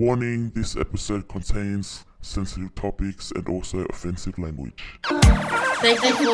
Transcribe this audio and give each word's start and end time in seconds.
Warning 0.00 0.50
this 0.50 0.76
episode 0.76 1.26
contains 1.26 2.04
sensitive 2.20 2.74
topics 2.74 3.30
and 3.30 3.48
also 3.48 3.78
offensive 3.86 4.38
language. 4.38 4.74
Thank 5.80 6.02
you 6.02 6.12
for. 6.12 6.26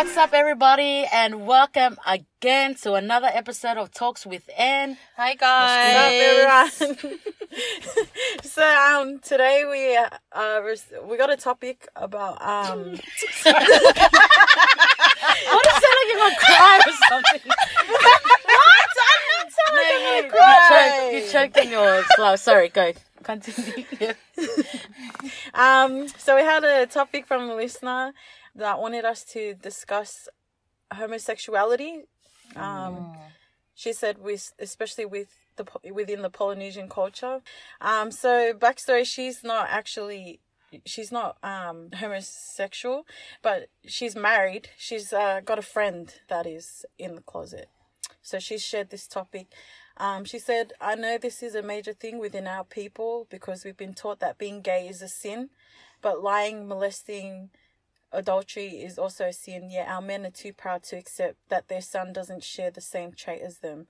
What's 0.00 0.16
up, 0.16 0.32
everybody, 0.32 1.04
and 1.12 1.46
welcome 1.46 1.98
again 2.06 2.74
to 2.76 2.94
another 2.94 3.28
episode 3.30 3.76
of 3.76 3.90
Talks 3.90 4.24
with 4.24 4.48
Anne. 4.56 4.96
Hi 5.18 5.34
guys. 5.34 6.70
What's 6.70 6.80
up, 6.80 6.96
everyone? 6.96 7.18
so 8.42 8.62
um, 8.62 9.18
today 9.18 9.66
we 9.70 9.94
uh 10.32 10.62
we 11.06 11.18
got 11.18 11.30
a 11.30 11.36
topic 11.36 11.86
about 11.94 12.40
um. 12.40 12.78
What 15.46 15.66
it 15.66 15.76
sound 15.76 15.96
like 15.98 16.08
you're 16.08 16.18
gonna 16.18 16.34
cry 16.38 16.80
or 16.86 16.92
something? 17.10 17.42
what? 17.44 18.20
I'm 19.10 19.24
not 19.36 19.48
telling 19.58 19.84
you, 19.84 19.96
you, 20.00 20.24
you, 20.24 20.30
cry. 20.30 21.10
choked, 21.10 21.12
you 21.12 21.20
choked 21.30 21.58
on 21.58 21.68
your 21.70 22.02
flow. 22.16 22.36
Sorry, 22.36 22.68
go. 22.70 22.92
Continue. 23.22 23.84
Um, 25.52 26.08
so 26.08 26.36
we 26.36 26.42
had 26.42 26.64
a 26.64 26.86
topic 26.86 27.26
from 27.26 27.50
a 27.50 27.54
listener 27.54 28.14
that 28.54 28.80
wanted 28.80 29.04
us 29.04 29.24
to 29.24 29.54
discuss 29.54 30.28
homosexuality. 30.92 32.02
Um, 32.56 33.16
she 33.74 33.92
said 33.92 34.18
with 34.18 34.52
especially 34.58 35.06
with 35.06 35.28
the 35.56 35.66
within 35.92 36.22
the 36.22 36.30
Polynesian 36.30 36.88
culture. 36.88 37.40
Um, 37.80 38.10
so 38.10 38.52
backstory: 38.52 39.04
she's 39.04 39.42
not 39.44 39.68
actually. 39.70 40.40
She's 40.86 41.10
not 41.10 41.36
um, 41.42 41.88
homosexual, 41.96 43.04
but 43.42 43.70
she's 43.86 44.14
married. 44.14 44.68
She's 44.78 45.12
uh, 45.12 45.40
got 45.44 45.58
a 45.58 45.62
friend 45.62 46.14
that 46.28 46.46
is 46.46 46.86
in 46.96 47.16
the 47.16 47.22
closet. 47.22 47.68
So 48.22 48.38
she 48.38 48.56
shared 48.56 48.90
this 48.90 49.08
topic. 49.08 49.48
Um, 49.96 50.24
she 50.24 50.38
said, 50.38 50.72
I 50.80 50.94
know 50.94 51.18
this 51.18 51.42
is 51.42 51.54
a 51.56 51.62
major 51.62 51.92
thing 51.92 52.18
within 52.18 52.46
our 52.46 52.62
people 52.64 53.26
because 53.30 53.64
we've 53.64 53.76
been 53.76 53.94
taught 53.94 54.20
that 54.20 54.38
being 54.38 54.60
gay 54.60 54.86
is 54.88 55.02
a 55.02 55.08
sin, 55.08 55.50
but 56.00 56.22
lying, 56.22 56.68
molesting, 56.68 57.50
adultery 58.12 58.82
is 58.82 58.98
also 58.98 59.26
a 59.26 59.32
sin, 59.32 59.70
yet 59.70 59.88
our 59.88 60.00
men 60.00 60.26
are 60.26 60.30
too 60.30 60.52
proud 60.52 60.82
to 60.84 60.96
accept 60.96 61.36
that 61.48 61.68
their 61.68 61.80
son 61.80 62.12
doesn't 62.12 62.44
share 62.44 62.70
the 62.70 62.80
same 62.80 63.12
trait 63.12 63.42
as 63.42 63.58
them. 63.58 63.86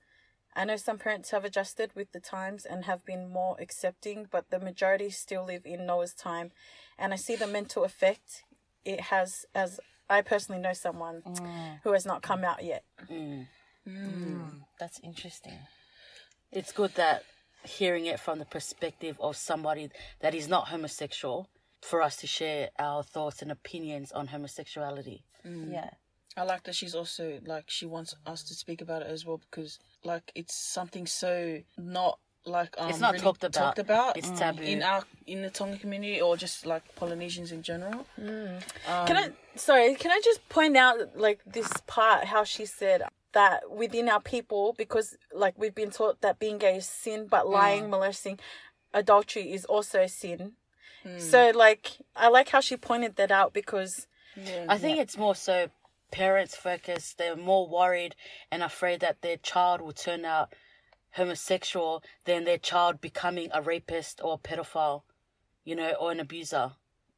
I 0.55 0.65
know 0.65 0.77
some 0.77 0.99
parents 0.99 1.31
have 1.31 1.45
adjusted 1.45 1.93
with 1.95 2.13
the 2.13 2.21
times 2.21 2.67
and 2.67 2.85
have 2.85 3.05
been 3.05 3.33
more 3.33 3.57
accepting, 3.61 4.27
but 4.31 4.51
the 4.51 4.59
majority 4.59 5.11
still 5.11 5.45
live 5.45 5.65
in 5.65 5.87
Noah's 5.87 6.15
time, 6.15 6.51
and 6.99 7.13
I 7.13 7.17
see 7.17 7.37
the 7.37 7.47
mental 7.47 7.85
effect 7.85 8.45
it 8.85 9.01
has 9.01 9.47
as 9.55 9.79
I 10.09 10.23
personally 10.23 10.61
know 10.61 10.73
someone 10.73 11.23
mm. 11.25 11.81
who 11.85 11.93
has 11.93 12.05
not 12.05 12.23
come 12.23 12.43
out 12.45 12.65
yet. 12.65 12.85
Mm. 13.09 13.47
Mm. 13.89 14.63
That's 14.79 14.99
interesting. 15.03 15.59
it's 16.51 16.73
good 16.73 16.95
that 16.97 17.23
hearing 17.63 18.07
it 18.07 18.19
from 18.19 18.39
the 18.39 18.45
perspective 18.45 19.17
of 19.21 19.37
somebody 19.37 19.91
that 20.21 20.35
is 20.35 20.49
not 20.49 20.69
homosexual 20.69 21.49
for 21.83 22.03
us 22.03 22.17
to 22.17 22.27
share 22.27 22.71
our 22.79 23.03
thoughts 23.03 23.43
and 23.43 23.51
opinions 23.51 24.13
on 24.13 24.29
homosexuality. 24.29 25.25
Mm. 25.47 25.73
Yeah. 25.73 25.91
I 26.37 26.45
like 26.45 26.63
that 26.65 26.75
she's 26.75 26.95
also 26.95 27.41
like 27.45 27.65
she 27.69 27.87
wants 27.87 28.15
us 28.25 28.43
to 28.45 28.55
speak 28.55 28.81
about 28.81 29.03
it 29.03 29.09
as 29.09 29.27
well 29.27 29.41
because 29.51 29.79
like 30.05 30.31
it's 30.35 30.55
something 30.55 31.07
so 31.07 31.61
not 31.77 32.19
like 32.47 32.75
um 32.79 32.89
It's 32.89 33.01
not 33.01 33.13
really 33.13 33.23
talked 33.25 33.45
about. 33.45 33.53
talked 33.53 33.79
about 33.79 34.17
It's 34.17 34.29
mm. 34.29 34.39
taboo. 34.39 34.63
in 34.63 34.83
our 34.83 35.03
in 35.27 35.43
the 35.43 35.51
Tonga 35.51 35.79
community 35.79 36.21
or 36.21 36.37
just 36.37 36.67
like 36.67 36.83
Polynesians 36.95 37.53
in 37.53 37.63
general. 37.63 38.07
Mm. 38.19 38.63
Um, 38.89 39.07
can 39.07 39.17
I 39.17 39.31
sorry, 39.57 39.95
can 39.97 40.11
I 40.13 40.21
just 40.25 40.49
point 40.49 40.77
out 40.77 41.17
like 41.17 41.41
this 41.45 41.71
part 41.87 42.25
how 42.27 42.45
she 42.45 42.65
said 42.65 43.03
that 43.33 43.71
within 43.71 44.09
our 44.09 44.21
people 44.21 44.75
because 44.79 45.17
like 45.35 45.55
we've 45.59 45.75
been 45.75 45.91
taught 45.91 46.21
that 46.21 46.39
being 46.39 46.59
gay 46.59 46.77
is 46.77 46.87
sin 46.87 47.27
but 47.29 47.49
lying, 47.49 47.91
molesting, 47.91 48.39
adultery 48.95 49.53
is 49.53 49.65
also 49.65 50.01
a 50.01 50.09
sin. 51.03 51.21
So 51.21 51.53
like 51.55 51.93
I 52.17 52.29
like 52.29 52.49
how 52.51 52.61
she 52.61 52.77
pointed 52.77 53.17
that 53.17 53.31
out 53.31 53.53
because 53.53 54.07
I 54.69 54.79
think 54.79 54.99
it's 54.99 55.17
more 55.17 55.35
so 55.35 55.69
parents 56.11 56.57
focused. 56.57 57.19
They're 57.19 57.37
more 57.37 57.69
worried 57.69 58.15
and 58.51 58.63
afraid 58.63 59.01
that 59.01 59.23
their 59.23 59.37
child 59.37 59.81
will 59.81 59.93
turn 59.93 60.25
out 60.25 60.53
homosexual 61.13 62.03
than 62.25 62.45
their 62.45 62.59
child 62.59 63.01
becoming 63.01 63.49
a 63.53 63.61
rapist 63.61 64.21
or 64.23 64.35
a 64.35 64.39
pedophile, 64.39 65.03
you 65.65 65.75
know, 65.75 65.93
or 66.01 66.13
an 66.13 66.21
abuser. 66.21 66.73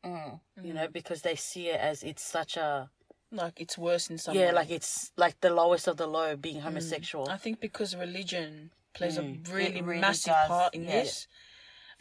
Mm. 0.04 0.41
You 0.62 0.75
know, 0.75 0.88
because 0.88 1.22
they 1.22 1.37
see 1.37 1.69
it 1.69 1.81
as 1.81 2.03
it's 2.03 2.25
such 2.25 2.56
a 2.56 2.91
Like 3.31 3.60
it's 3.60 3.78
worse 3.78 4.10
in 4.10 4.19
some 4.19 4.34
yeah, 4.34 4.48
way. 4.48 4.53
like 4.53 4.71
it's 4.71 5.12
like 5.16 5.41
the 5.41 5.50
lowest 5.50 5.87
of 5.88 5.97
the 5.97 6.06
low 6.06 6.37
being 6.37 6.56
mm. 6.59 6.62
homosexual. 6.62 7.28
I 7.31 7.37
think 7.37 7.60
because 7.60 7.94
religion 7.97 8.72
plays 8.94 9.16
a 9.16 9.22
Mm. 9.22 9.53
really, 9.53 9.81
really 9.81 10.00
massive 10.00 10.32
does, 10.34 10.48
part 10.48 10.75
in 10.75 10.84
yeah. 10.84 10.92
this, 11.03 11.28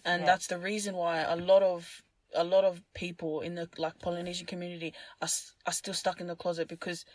and 0.06 0.22
Yeah. 0.22 0.26
that's 0.26 0.48
the 0.48 0.58
reason 0.58 0.96
why 0.96 1.20
a 1.20 1.36
lot 1.36 1.64
of 1.64 2.04
a 2.34 2.44
lot 2.44 2.64
of 2.64 2.82
people 2.94 3.42
in 3.42 3.56
the 3.56 3.70
like 3.78 4.00
Polynesian 4.00 4.46
community 4.46 4.94
are 5.22 5.30
are 5.66 5.74
still 5.74 5.94
stuck 5.94 6.22
in 6.22 6.28
the 6.28 6.36
closet 6.36 6.68
because 6.68 7.06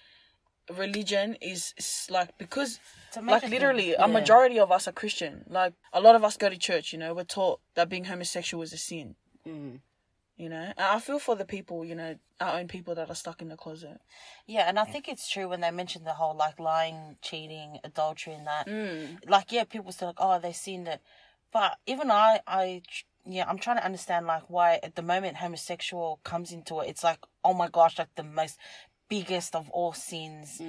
religion 0.75 1.37
is, 1.41 1.75
is 1.77 2.09
like 2.11 2.37
because 2.39 2.81
like 3.23 3.49
literally 3.49 3.95
a 3.95 4.09
majority 4.09 4.59
of 4.59 4.73
us 4.73 4.89
are 4.89 4.93
Christian. 4.93 5.45
Like 5.49 5.75
a 5.93 6.01
lot 6.01 6.15
of 6.17 6.25
us 6.25 6.37
go 6.37 6.49
to 6.49 6.59
church. 6.59 6.93
You 6.93 6.99
know, 6.99 7.15
we're 7.15 7.25
taught 7.25 7.61
that 7.75 7.89
being 7.89 8.05
homosexual 8.05 8.63
is 8.63 8.73
a 8.73 8.79
sin. 8.79 9.15
Mm. 9.47 9.81
You 10.37 10.51
know, 10.51 10.73
and 10.77 10.87
I 10.97 10.99
feel 10.99 11.19
for 11.19 11.35
the 11.35 11.47
people. 11.47 11.83
You 11.85 11.95
know, 11.95 12.17
our 12.41 12.59
own 12.59 12.69
people 12.69 12.95
that 12.97 13.09
are 13.09 13.15
stuck 13.15 13.41
in 13.41 13.49
the 13.49 13.57
closet. 13.57 13.99
Yeah, 14.47 14.69
and 14.69 14.79
I 14.79 14.85
think 14.85 15.09
it's 15.09 15.31
true 15.31 15.49
when 15.49 15.63
they 15.63 15.71
mention 15.71 16.05
the 16.05 16.13
whole 16.15 16.37
like 16.37 16.61
lying, 16.61 17.17
cheating, 17.23 17.79
adultery, 17.85 18.35
and 18.35 18.47
that. 18.47 18.67
Mm. 18.67 19.29
Like, 19.29 19.51
yeah, 19.51 19.65
people 19.65 19.93
say 19.93 20.07
like, 20.07 20.19
oh, 20.19 20.39
they 20.39 20.53
seen 20.53 20.87
it, 20.87 21.01
but 21.57 21.71
even 21.87 22.11
I, 22.11 22.41
I, 22.47 22.83
yeah, 23.25 23.45
I'm 23.49 23.59
trying 23.65 23.79
to 23.79 23.85
understand 23.91 24.27
like 24.27 24.45
why 24.49 24.69
at 24.83 24.95
the 24.99 25.03
moment 25.13 25.39
homosexual 25.39 26.21
comes 26.31 26.49
into 26.57 26.73
it. 26.81 26.89
It's 26.93 27.05
like, 27.11 27.21
oh 27.47 27.55
my 27.63 27.69
gosh, 27.79 27.99
like 27.99 28.15
the 28.15 28.23
most 28.41 28.57
biggest 29.09 29.55
of 29.61 29.71
all 29.71 29.93
sins. 30.11 30.61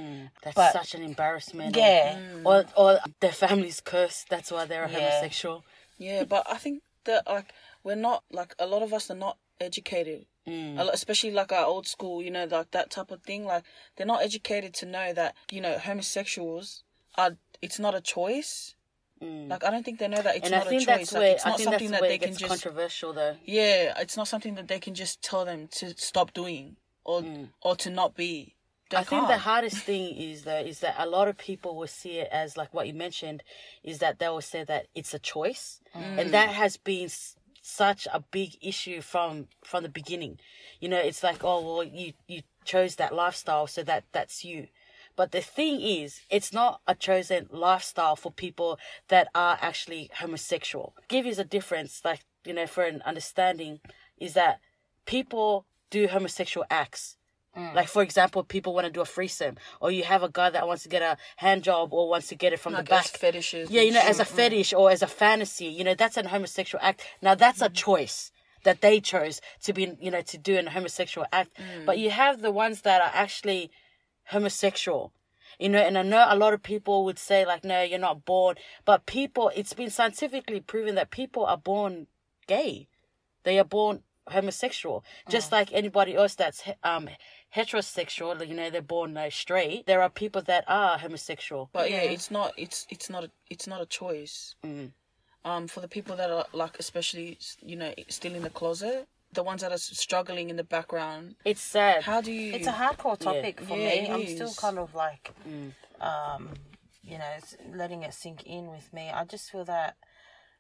That's 0.44 0.56
But- 0.56 0.74
such 0.80 0.96
an 0.96 1.04
embarrassment. 1.12 1.76
or- 1.76 1.80
Yeah. 1.80 2.20
Or, 2.50 2.66
or 2.82 3.00
their 3.20 3.32
family's 3.32 3.82
cursed. 3.82 4.30
That's 4.30 4.50
why 4.52 4.64
they're 4.66 4.86
a 4.86 4.92
Yeah. 4.92 5.00
homosexual. 5.00 5.64
Yeah, 5.98 6.24
but 6.24 6.44
I 6.50 6.58
think 6.64 6.84
that 7.06 7.24
like 7.28 7.50
we're 7.84 7.96
not 8.10 8.24
like 8.40 8.52
a 8.60 8.68
lot 8.74 8.82
of 8.84 8.94
us 8.94 9.10
are 9.12 9.16
not 9.28 9.38
educated, 9.60 10.26
Mm. 10.48 10.80
Especially 10.94 11.32
like 11.32 11.52
our 11.52 11.66
old 11.66 11.88
school. 11.88 12.22
You 12.26 12.32
know, 12.32 12.46
like 12.46 12.72
that 12.72 12.90
type 12.96 13.12
of 13.12 13.22
thing. 13.24 13.44
Like 13.44 13.64
they're 13.96 14.08
not 14.14 14.22
educated 14.30 14.72
to 14.76 14.86
know 14.86 15.12
that 15.20 15.36
you 15.52 15.60
know 15.60 15.78
homosexuals 15.78 16.84
are. 17.18 17.32
It's 17.62 17.80
not 17.80 17.94
a 17.96 18.00
choice. 18.16 18.76
Like 19.22 19.64
I 19.64 19.72
don't 19.72 19.84
think 19.84 20.00
they 20.00 20.08
know 20.08 20.22
that 20.22 20.36
it's 20.38 20.44
Mm. 20.44 20.46
and 20.48 20.56
I 20.56 20.58
not 20.60 20.68
think 20.68 20.82
a 20.84 20.86
choice. 20.86 20.98
that's 20.98 21.12
like, 21.14 21.20
where 21.22 21.32
it's 21.34 21.46
I 21.46 21.50
not 21.50 21.58
think 21.58 21.70
something 21.70 21.88
that's 21.90 21.92
that 21.92 22.02
where 22.02 22.10
they 22.10 22.16
it 22.16 22.20
can 22.20 22.28
gets 22.30 22.40
just. 22.40 22.50
controversial 22.50 23.14
though. 23.14 23.36
Yeah, 23.46 24.00
it's 24.00 24.18
not 24.18 24.28
something 24.28 24.56
that 24.56 24.68
they 24.68 24.80
can 24.80 24.94
just 24.94 25.22
tell 25.22 25.46
them 25.46 25.68
to 25.80 25.94
stop 25.98 26.34
doing 26.34 26.76
or 27.04 27.24
or 27.62 27.76
to 27.78 27.90
not 27.90 28.16
be. 28.16 28.54
They 28.90 28.98
Mm. 28.98 29.00
I 29.00 29.04
think 29.04 29.28
the 29.28 29.38
hardest 29.40 29.78
thing 29.78 30.16
is 30.16 30.44
though 30.44 30.60
is 30.60 30.80
that 30.80 30.96
a 30.98 31.06
lot 31.06 31.28
of 31.28 31.38
people 31.38 31.76
will 31.76 31.88
see 31.88 32.20
it 32.20 32.30
as 32.32 32.56
like 32.58 32.74
what 32.74 32.88
you 32.88 32.94
mentioned 32.94 33.44
is 33.84 34.00
that 34.00 34.20
they 34.20 34.30
will 34.30 34.42
say 34.42 34.64
that 34.64 34.88
it's 34.96 35.14
a 35.14 35.20
choice, 35.20 35.82
and 35.94 36.32
that 36.34 36.50
has 36.50 36.78
been 36.78 37.06
s- 37.06 37.36
such 37.62 38.08
a 38.14 38.22
big 38.32 38.56
issue 38.62 39.02
from 39.02 39.48
from 39.64 39.84
the 39.84 39.90
beginning. 39.90 40.40
You 40.80 40.88
know, 40.90 41.00
it's 41.00 41.22
like 41.24 41.44
oh 41.44 41.60
well 41.62 41.84
you 41.84 42.14
you 42.28 42.44
chose 42.64 42.96
that 42.96 43.14
lifestyle 43.14 43.68
so 43.68 43.84
that 43.84 44.04
that's 44.14 44.46
you. 44.46 44.68
But 45.18 45.34
the 45.34 45.42
thing 45.42 45.82
is, 45.82 46.22
it's 46.30 46.54
not 46.54 46.80
a 46.88 46.96
chosen 46.96 47.48
lifestyle 47.52 48.16
for 48.16 48.32
people 48.32 48.80
that 49.10 49.28
are 49.36 49.58
actually 49.62 50.10
homosexual. 50.14 50.94
Give 51.10 51.26
you 51.26 51.34
a 51.38 51.44
difference, 51.44 52.02
like, 52.06 52.22
you 52.46 52.54
know, 52.54 52.68
for 52.68 52.84
an 52.84 53.02
understanding, 53.06 53.82
is 54.18 54.34
that 54.36 54.62
people 55.06 55.66
do 55.90 56.08
homosexual 56.08 56.66
acts. 56.70 57.18
Like, 57.74 57.88
for 57.88 58.04
example, 58.04 58.44
people 58.44 58.76
want 58.76 58.86
to 58.86 58.94
do 58.94 59.02
a 59.02 59.06
threesome, 59.06 59.56
or 59.82 59.90
you 59.90 60.04
have 60.04 60.22
a 60.22 60.30
guy 60.30 60.52
that 60.52 60.68
wants 60.68 60.84
to 60.84 60.90
get 60.90 61.02
a 61.02 61.18
hand 61.38 61.64
job 61.64 61.92
or 61.92 62.08
wants 62.08 62.28
to 62.28 62.36
get 62.36 62.54
it 62.54 62.60
from 62.60 62.74
like 62.74 62.86
the 62.86 62.90
back. 62.92 63.06
as 63.06 63.10
fetishes. 63.10 63.72
Yeah, 63.72 63.82
you 63.82 63.92
know, 63.94 64.02
as 64.04 64.20
a 64.20 64.26
fetish 64.26 64.74
or 64.74 64.92
as 64.92 65.02
a 65.02 65.08
fantasy, 65.08 65.66
you 65.66 65.84
know, 65.84 65.96
that's 65.96 66.18
an 66.18 66.28
homosexual 66.28 66.80
act. 66.86 67.04
Now 67.20 67.34
that's 67.34 67.64
a 67.64 67.70
choice 67.70 68.32
that 68.64 68.82
they 68.82 69.00
chose 69.00 69.42
to 69.64 69.74
be, 69.74 69.98
you 70.00 70.12
know, 70.12 70.22
to 70.22 70.38
do 70.38 70.56
an 70.56 70.68
homosexual 70.68 71.26
act. 71.32 71.50
But 71.88 71.98
you 71.98 72.12
have 72.12 72.44
the 72.44 72.52
ones 72.52 72.82
that 72.82 73.02
are 73.02 73.12
actually 73.12 73.72
homosexual. 74.28 75.12
You 75.60 75.70
know, 75.70 75.80
and 75.80 75.98
I 75.98 76.04
know 76.04 76.26
a 76.30 76.38
lot 76.38 76.54
of 76.54 76.62
people 76.62 77.04
would 77.06 77.18
say 77.18 77.46
like, 77.46 77.64
no, 77.64 77.82
you're 77.82 77.98
not 78.00 78.26
born. 78.26 78.56
But 78.86 79.06
people, 79.08 79.52
it's 79.56 79.74
been 79.74 79.90
scientifically 79.90 80.60
proven 80.60 80.96
that 80.96 81.10
people 81.10 81.46
are 81.46 81.58
born 81.58 82.08
gay. 82.48 82.88
They 83.44 83.58
are 83.58 83.64
born 83.64 84.04
homosexual, 84.28 85.04
just 85.30 85.52
like 85.52 85.72
anybody 85.72 86.16
else 86.16 86.36
that's 86.36 86.64
um 86.84 87.10
heterosexual. 87.56 88.46
You 88.48 88.54
know, 88.56 88.70
they're 88.70 88.82
born 88.82 89.18
straight. 89.32 89.86
There 89.86 90.02
are 90.02 90.10
people 90.10 90.42
that 90.44 90.66
are 90.68 90.98
homosexual. 90.98 91.70
But 91.74 91.90
yeah, 91.90 92.02
it's 92.02 92.30
not. 92.30 92.54
It's 92.58 92.86
it's 92.90 93.10
not. 93.10 93.24
A, 93.24 93.32
it's 93.50 93.68
not 93.68 93.82
a 93.82 93.86
choice. 93.86 94.56
Um, 95.46 95.68
for 95.70 95.80
the 95.80 95.88
people 95.88 96.18
that 96.18 96.30
are 96.30 96.46
like, 96.52 96.78
especially 96.78 97.38
you 97.62 97.78
know, 97.78 97.94
still 98.10 98.36
in 98.36 98.44
the 98.44 98.50
closet, 98.50 99.08
the 99.34 99.44
ones 99.44 99.62
that 99.62 99.72
are 99.72 99.78
struggling 99.78 100.50
in 100.50 100.56
the 100.56 100.64
background. 100.64 101.36
It's 101.46 101.62
sad. 101.62 102.04
How 102.04 102.22
do 102.22 102.32
you? 102.32 102.54
It's 102.54 102.68
a 102.68 102.72
hardcore 102.72 103.18
topic 103.18 103.62
for 103.62 103.78
Yeah, 103.78 104.02
me. 104.02 104.10
I'm 104.10 104.28
still 104.28 104.54
kind 104.54 104.80
of 104.80 104.96
like, 104.96 105.34
um, 106.00 106.54
you 107.04 107.18
know, 107.18 107.34
s- 107.36 107.56
letting 107.74 108.04
it 108.04 108.14
sink 108.14 108.44
in 108.44 108.68
with 108.68 108.92
me. 108.94 109.10
I 109.10 109.26
just 109.26 109.52
feel 109.52 109.66
that 109.66 109.96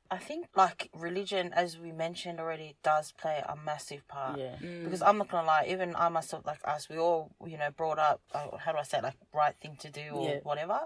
I 0.09 0.17
think 0.17 0.47
like 0.55 0.89
religion, 0.93 1.51
as 1.53 1.77
we 1.77 1.91
mentioned 1.91 2.39
already, 2.39 2.75
does 2.83 3.11
play 3.11 3.43
a 3.47 3.55
massive 3.55 4.07
part. 4.07 4.39
Yeah. 4.39 4.55
Because 4.83 5.01
I'm 5.01 5.17
not 5.17 5.29
gonna 5.29 5.47
lie, 5.47 5.65
even 5.69 5.95
I 5.95 6.07
myself, 6.09 6.45
like 6.45 6.59
us, 6.63 6.87
we 6.89 6.97
all, 6.97 7.31
you 7.45 7.57
know, 7.57 7.69
brought 7.75 7.99
up. 7.99 8.21
Uh, 8.33 8.55
how 8.57 8.71
do 8.71 8.77
I 8.77 8.83
say, 8.83 8.99
it, 8.99 9.03
like 9.03 9.17
right 9.33 9.55
thing 9.61 9.75
to 9.81 9.89
do 9.89 10.11
or 10.11 10.29
Yeah. 10.29 10.39
whatever. 10.43 10.79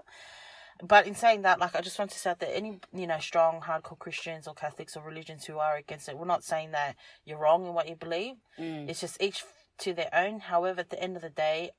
But 0.82 1.06
in 1.06 1.14
saying 1.14 1.42
that, 1.42 1.58
like, 1.60 1.74
I 1.76 1.80
just 1.80 1.98
want 1.98 2.10
to 2.12 2.18
say 2.18 2.34
that 2.38 2.56
any, 2.56 2.78
you 2.92 3.06
know, 3.06 3.18
strong, 3.18 3.60
hardcore 3.60 3.98
Christians 3.98 4.46
or 4.48 4.54
Catholics 4.54 4.96
or 4.96 5.02
religions 5.04 5.44
who 5.44 5.58
are 5.58 5.76
against 5.76 6.08
it, 6.08 6.16
we're 6.18 6.24
not 6.26 6.44
saying 6.44 6.70
that 6.72 6.96
you're 7.24 7.38
wrong 7.38 7.66
in 7.66 7.74
what 7.74 7.88
you 7.88 7.96
believe. 7.96 8.36
It's 8.88 9.00
just 9.00 9.22
each 9.22 9.44
to 9.78 9.92
their 9.94 10.10
own. 10.14 10.40
However, 10.40 10.80
at 10.80 10.90
the 10.90 11.02
end 11.02 11.16
of 11.16 11.22
the 11.22 11.30
day, 11.30 11.70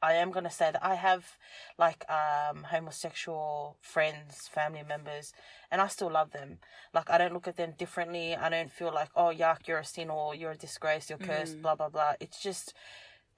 I 0.00 0.12
am 0.12 0.30
gonna 0.30 0.50
say 0.50 0.70
that 0.70 0.84
I 0.84 0.94
have 0.94 1.36
like 1.76 2.04
um 2.08 2.62
homosexual 2.70 3.76
friends, 3.80 4.46
family 4.46 4.84
members, 4.86 5.32
and 5.72 5.80
I 5.80 5.88
still 5.88 6.10
love 6.10 6.30
them. 6.30 6.58
Like 6.94 7.10
I 7.10 7.18
don't 7.18 7.32
look 7.32 7.48
at 7.48 7.56
them 7.56 7.74
differently. 7.76 8.36
I 8.36 8.48
don't 8.48 8.70
feel 8.70 8.94
like, 8.94 9.08
oh 9.16 9.32
yuck, 9.34 9.66
you're 9.66 9.78
a 9.78 9.84
sin 9.84 10.08
or 10.08 10.36
you're 10.36 10.52
a 10.52 10.56
disgrace, 10.56 11.10
you're 11.10 11.18
cursed, 11.18 11.60
blah 11.62 11.74
blah 11.74 11.88
blah. 11.88 12.12
It's 12.20 12.40
just 12.40 12.74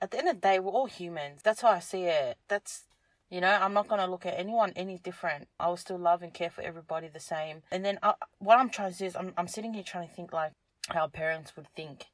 at 0.02 0.10
the 0.10 0.18
end 0.18 0.28
of 0.28 0.34
the 0.36 0.40
day, 0.42 0.58
we're 0.58 0.70
all 0.70 0.86
humans. 0.86 1.40
That's 1.42 1.62
how 1.62 1.70
I 1.70 1.78
see 1.78 2.04
it. 2.04 2.36
That's 2.48 2.82
you 3.30 3.40
know, 3.40 3.48
I'm 3.48 3.72
not 3.72 3.88
gonna 3.88 4.06
look 4.08 4.26
at 4.26 4.38
anyone 4.38 4.72
any 4.76 4.98
different. 4.98 5.48
I 5.58 5.68
will 5.68 5.76
still 5.76 5.98
love 5.98 6.22
and 6.22 6.34
care 6.34 6.50
for 6.50 6.62
everybody 6.62 7.08
the 7.08 7.20
same. 7.20 7.62
And 7.70 7.84
then 7.84 7.98
I, 8.02 8.14
what 8.38 8.58
I'm 8.58 8.70
trying 8.70 8.92
to 8.92 8.98
do 8.98 9.04
is 9.04 9.16
I'm 9.16 9.32
I'm 9.36 9.48
sitting 9.48 9.72
here 9.74 9.84
trying 9.84 10.08
to 10.08 10.14
think 10.14 10.32
like 10.32 10.52
how 10.88 11.06
parents 11.06 11.56
would 11.56 11.68
think 11.76 12.06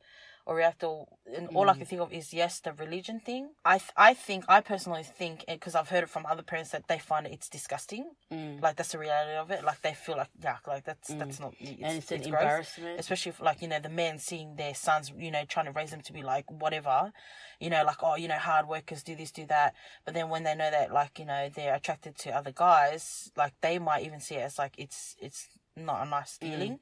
or 0.47 0.55
react 0.55 0.85
or 0.85 1.09
and 1.37 1.49
all 1.55 1.69
I 1.69 1.75
can 1.75 1.83
mm. 1.83 1.89
think 1.89 2.01
of 2.03 2.13
is 2.13 2.33
yes 2.33 2.61
the 2.61 2.73
religion 2.73 3.19
thing. 3.19 3.51
I 3.65 3.79
th- 3.79 3.91
I 3.97 4.15
think 4.15 4.45
I 4.49 4.61
personally 4.61 5.03
think 5.03 5.45
because 5.49 5.75
I've 5.75 5.89
heard 5.89 6.05
it 6.05 6.09
from 6.09 6.25
other 6.25 6.45
parents 6.45 6.71
that 6.71 6.87
they 6.87 7.01
find 7.01 7.27
it's 7.27 7.49
disgusting. 7.49 8.13
Mm. 8.33 8.63
Like 8.63 8.77
that's 8.77 8.93
the 8.93 8.99
reality 8.99 9.37
of 9.37 9.51
it. 9.51 9.65
Like 9.65 9.83
they 9.83 9.93
feel 9.93 10.17
like 10.17 10.29
yeah 10.41 10.59
like 10.67 10.85
that's 10.85 11.11
mm. 11.11 11.19
that's 11.19 11.41
not 11.41 11.53
it's, 11.59 11.83
and 11.83 11.99
it's 11.99 12.13
an 12.13 12.19
gross. 12.19 12.27
embarrassment. 12.27 13.01
especially 13.01 13.31
if 13.31 13.41
like 13.41 13.61
you 13.61 13.67
know 13.67 13.81
the 13.81 13.89
men 13.89 14.21
seeing 14.21 14.55
their 14.55 14.75
sons 14.75 15.13
you 15.19 15.33
know 15.33 15.45
trying 15.49 15.67
to 15.67 15.73
raise 15.73 15.91
them 15.91 16.01
to 16.03 16.13
be 16.13 16.23
like 16.23 16.49
whatever. 16.49 17.13
You 17.59 17.71
know 17.71 17.83
like 17.85 18.03
oh 18.05 18.15
you 18.15 18.29
know 18.29 18.39
hard 18.39 18.69
workers 18.69 19.03
do 19.03 19.17
this 19.17 19.33
do 19.33 19.47
that. 19.47 19.75
But 20.05 20.15
then 20.15 20.29
when 20.29 20.45
they 20.45 20.55
know 20.55 20.71
that 20.71 20.93
like 20.93 21.19
you 21.19 21.27
know 21.27 21.51
they're 21.53 21.75
attracted 21.75 22.17
to 22.19 22.31
other 22.31 22.53
guys 22.53 23.33
like 23.37 23.55
they 23.63 23.81
might 23.81 24.05
even 24.05 24.21
see 24.21 24.37
it 24.37 24.43
as 24.43 24.59
like 24.59 24.75
it's 24.79 25.17
it's 25.21 25.49
not 25.77 26.07
a 26.07 26.09
nice 26.09 26.37
feeling 26.37 26.79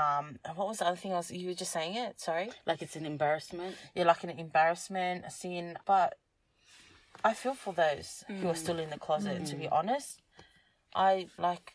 um 0.00 0.24
what 0.58 0.66
was 0.70 0.78
the 0.80 0.86
other 0.88 1.00
thing 1.02 1.12
I 1.12 1.16
was 1.22 1.30
you 1.30 1.48
were 1.50 1.60
just 1.64 1.72
saying 1.78 1.94
it 2.04 2.12
sorry 2.28 2.48
like 2.68 2.80
it's 2.84 2.96
an 2.96 3.06
embarrassment. 3.14 3.74
yeah, 3.94 4.04
like 4.12 4.22
an 4.24 4.30
embarrassment, 4.46 5.18
a 5.30 5.30
sin. 5.42 5.64
But 5.92 6.10
I 7.30 7.32
feel 7.42 7.54
for 7.54 7.72
those 7.84 8.24
who 8.40 8.46
are 8.52 8.54
still 8.64 8.78
in 8.84 8.90
the 8.90 8.98
closet. 9.06 9.38
To 9.50 9.56
be 9.56 9.68
honest, 9.78 10.10
I 10.94 11.12
like 11.38 11.66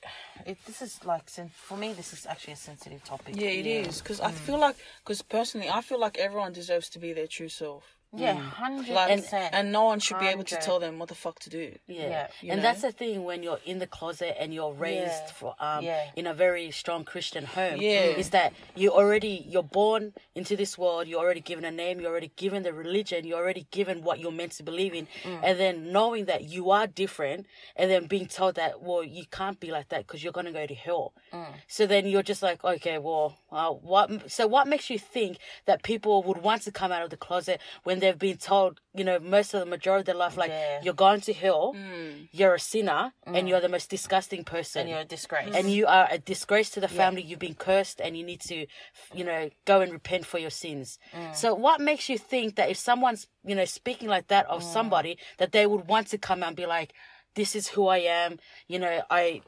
it. 0.45 0.57
This 0.68 0.81
is 0.81 0.94
like 1.06 1.25
for 1.68 1.77
me. 1.77 1.94
This 1.94 2.13
is 2.13 2.25
actually 2.25 2.53
a 2.53 2.63
sensitive 2.69 3.03
topic. 3.03 3.35
yeah, 3.41 3.50
it 3.62 3.68
is 3.68 4.01
because 4.01 4.19
Mm. 4.21 4.27
I 4.29 4.31
feel 4.45 4.59
like 4.59 4.77
because 5.03 5.21
personally, 5.38 5.69
I 5.69 5.81
feel 5.81 6.00
like 6.00 6.17
everyone 6.27 6.53
deserves 6.53 6.89
to 6.91 7.00
be 7.00 7.12
their 7.13 7.27
true 7.27 7.50
self. 7.50 7.83
Yeah, 8.13 8.33
hundred 8.33 8.89
Like, 8.89 9.15
percent. 9.21 9.53
and 9.53 9.71
no 9.71 9.85
one 9.85 9.99
should 9.99 10.19
be 10.19 10.27
able 10.27 10.43
to 10.43 10.57
tell 10.57 10.79
them 10.79 10.99
what 10.99 11.07
the 11.07 11.15
fuck 11.15 11.39
to 11.39 11.49
do. 11.49 11.75
Yeah. 11.87 12.27
Yeah. 12.41 12.51
And 12.53 12.57
know? 12.61 12.67
that's 12.67 12.81
the 12.81 12.91
thing 12.91 13.23
when 13.23 13.41
you're 13.41 13.59
in 13.65 13.79
the 13.79 13.87
closet 13.87 14.35
and 14.37 14.53
you're 14.53 14.73
raised 14.73 15.05
Yeah. 15.27 15.31
for 15.31 15.55
um 15.59 15.85
Yeah. 15.85 16.09
in 16.17 16.27
a 16.27 16.33
very 16.33 16.71
strong 16.71 17.05
Christian 17.05 17.45
home. 17.45 17.79
Yeah. 17.79 18.19
Is 18.23 18.31
that 18.31 18.51
you 18.75 18.91
already 18.91 19.45
you're 19.47 19.63
born 19.63 20.13
into 20.35 20.57
this 20.57 20.77
world, 20.77 21.07
you're 21.07 21.21
already 21.21 21.39
given 21.39 21.63
a 21.63 21.71
name, 21.71 22.01
you're 22.01 22.11
already 22.11 22.31
given 22.35 22.63
the 22.63 22.73
religion, 22.73 23.25
you're 23.25 23.39
already 23.39 23.65
given 23.71 24.03
what 24.03 24.19
you're 24.19 24.31
meant 24.41 24.51
to 24.53 24.63
believe 24.63 24.93
in. 24.93 25.07
Mm. 25.23 25.39
And 25.43 25.59
then 25.59 25.91
knowing 25.93 26.25
that 26.25 26.43
you 26.43 26.69
are 26.71 26.87
different 26.87 27.47
and 27.77 27.89
then 27.89 28.07
being 28.07 28.27
told 28.27 28.55
that 28.55 28.81
well 28.81 29.03
you 29.05 29.23
can't 29.31 29.59
be 29.61 29.71
like 29.71 29.87
that 29.87 30.05
because 30.05 30.21
you're 30.21 30.33
gonna 30.33 30.51
go 30.51 30.65
to 30.67 30.75
hell. 30.75 31.13
Mm. 31.31 31.45
So 31.67 31.87
then 31.87 32.05
you're 32.07 32.23
just 32.23 32.43
like, 32.43 32.61
okay, 32.63 32.97
well, 32.97 33.37
uh, 33.53 33.69
what? 33.71 34.29
So 34.29 34.47
what 34.47 34.67
makes 34.67 34.89
you 34.89 34.99
think 34.99 35.37
that 35.65 35.81
people 35.81 36.23
would 36.23 36.39
want 36.39 36.63
to 36.63 36.71
come 36.73 36.91
out 36.91 37.03
of 37.03 37.09
the 37.09 37.17
closet 37.17 37.61
when 37.83 38.00
they've 38.01 38.19
been 38.19 38.38
told, 38.38 38.81
you 38.94 39.06
know, 39.06 39.18
most 39.19 39.53
of 39.53 39.59
the 39.62 39.65
majority 39.65 40.01
of 40.01 40.06
their 40.07 40.15
life, 40.15 40.36
like 40.36 40.50
Yeah. 40.51 40.81
you're 40.83 40.94
going 40.94 41.21
to 41.21 41.33
hell, 41.33 41.74
mm. 41.74 42.27
you're 42.33 42.56
a 42.56 42.59
sinner, 42.59 43.13
and 43.25 43.36
mm. 43.36 43.48
you're 43.50 43.62
the 43.62 43.69
most 43.69 43.89
disgusting 43.89 44.44
person, 44.44 44.81
and 44.81 44.89
you're 44.89 45.00
a 45.00 45.06
disgrace. 45.06 45.56
and 45.56 45.71
you 45.71 45.88
are 45.88 46.07
a 46.12 46.18
disgrace 46.18 46.69
to 46.71 46.80
the 46.81 46.88
family. 46.89 47.21
You've 47.21 47.39
been 47.39 47.56
cursed, 47.56 48.01
and 48.01 48.18
you 48.18 48.24
need 48.25 48.42
to, 48.42 48.65
you 49.13 49.24
know, 49.24 49.50
go 49.65 49.80
and 49.81 49.92
repent 49.94 50.25
for 50.25 50.39
your 50.39 50.50
sins. 50.50 51.00
Mm. 51.13 51.36
So, 51.36 51.53
what 51.53 51.80
makes 51.80 52.09
you 52.09 52.18
think 52.18 52.56
that 52.57 52.69
if 52.69 52.77
someone's, 52.77 53.27
you 53.45 53.56
know, 53.56 53.65
speaking 53.65 54.09
like 54.09 54.27
that 54.27 54.45
of 54.48 54.62
somebody, 54.63 55.18
that 55.38 55.51
they 55.53 55.65
would 55.65 55.88
want 55.88 56.07
to 56.07 56.18
come 56.18 56.44
out 56.44 56.48
and 56.50 56.57
be 56.57 56.65
like, 56.65 56.94
"This 57.36 57.56
is 57.56 57.69
who 57.69 57.88
I 57.88 58.00
am," 58.00 58.39
you 58.68 58.80
know, 58.80 59.01
I, 59.09 59.42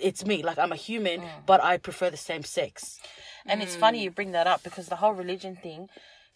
it's 0.00 0.24
me. 0.24 0.42
Like 0.42 0.58
I'm 0.58 0.72
a 0.72 0.76
human, 0.76 1.22
but 1.46 1.62
I 1.62 1.76
prefer 1.78 2.10
the 2.10 2.16
same 2.30 2.44
sex. 2.44 3.00
And 3.46 3.62
it's 3.62 3.74
funny 3.74 4.02
you 4.04 4.10
bring 4.10 4.32
that 4.32 4.46
up 4.46 4.62
because 4.62 4.86
the 4.88 4.96
whole 4.96 5.12
religion 5.14 5.56
thing. 5.56 5.88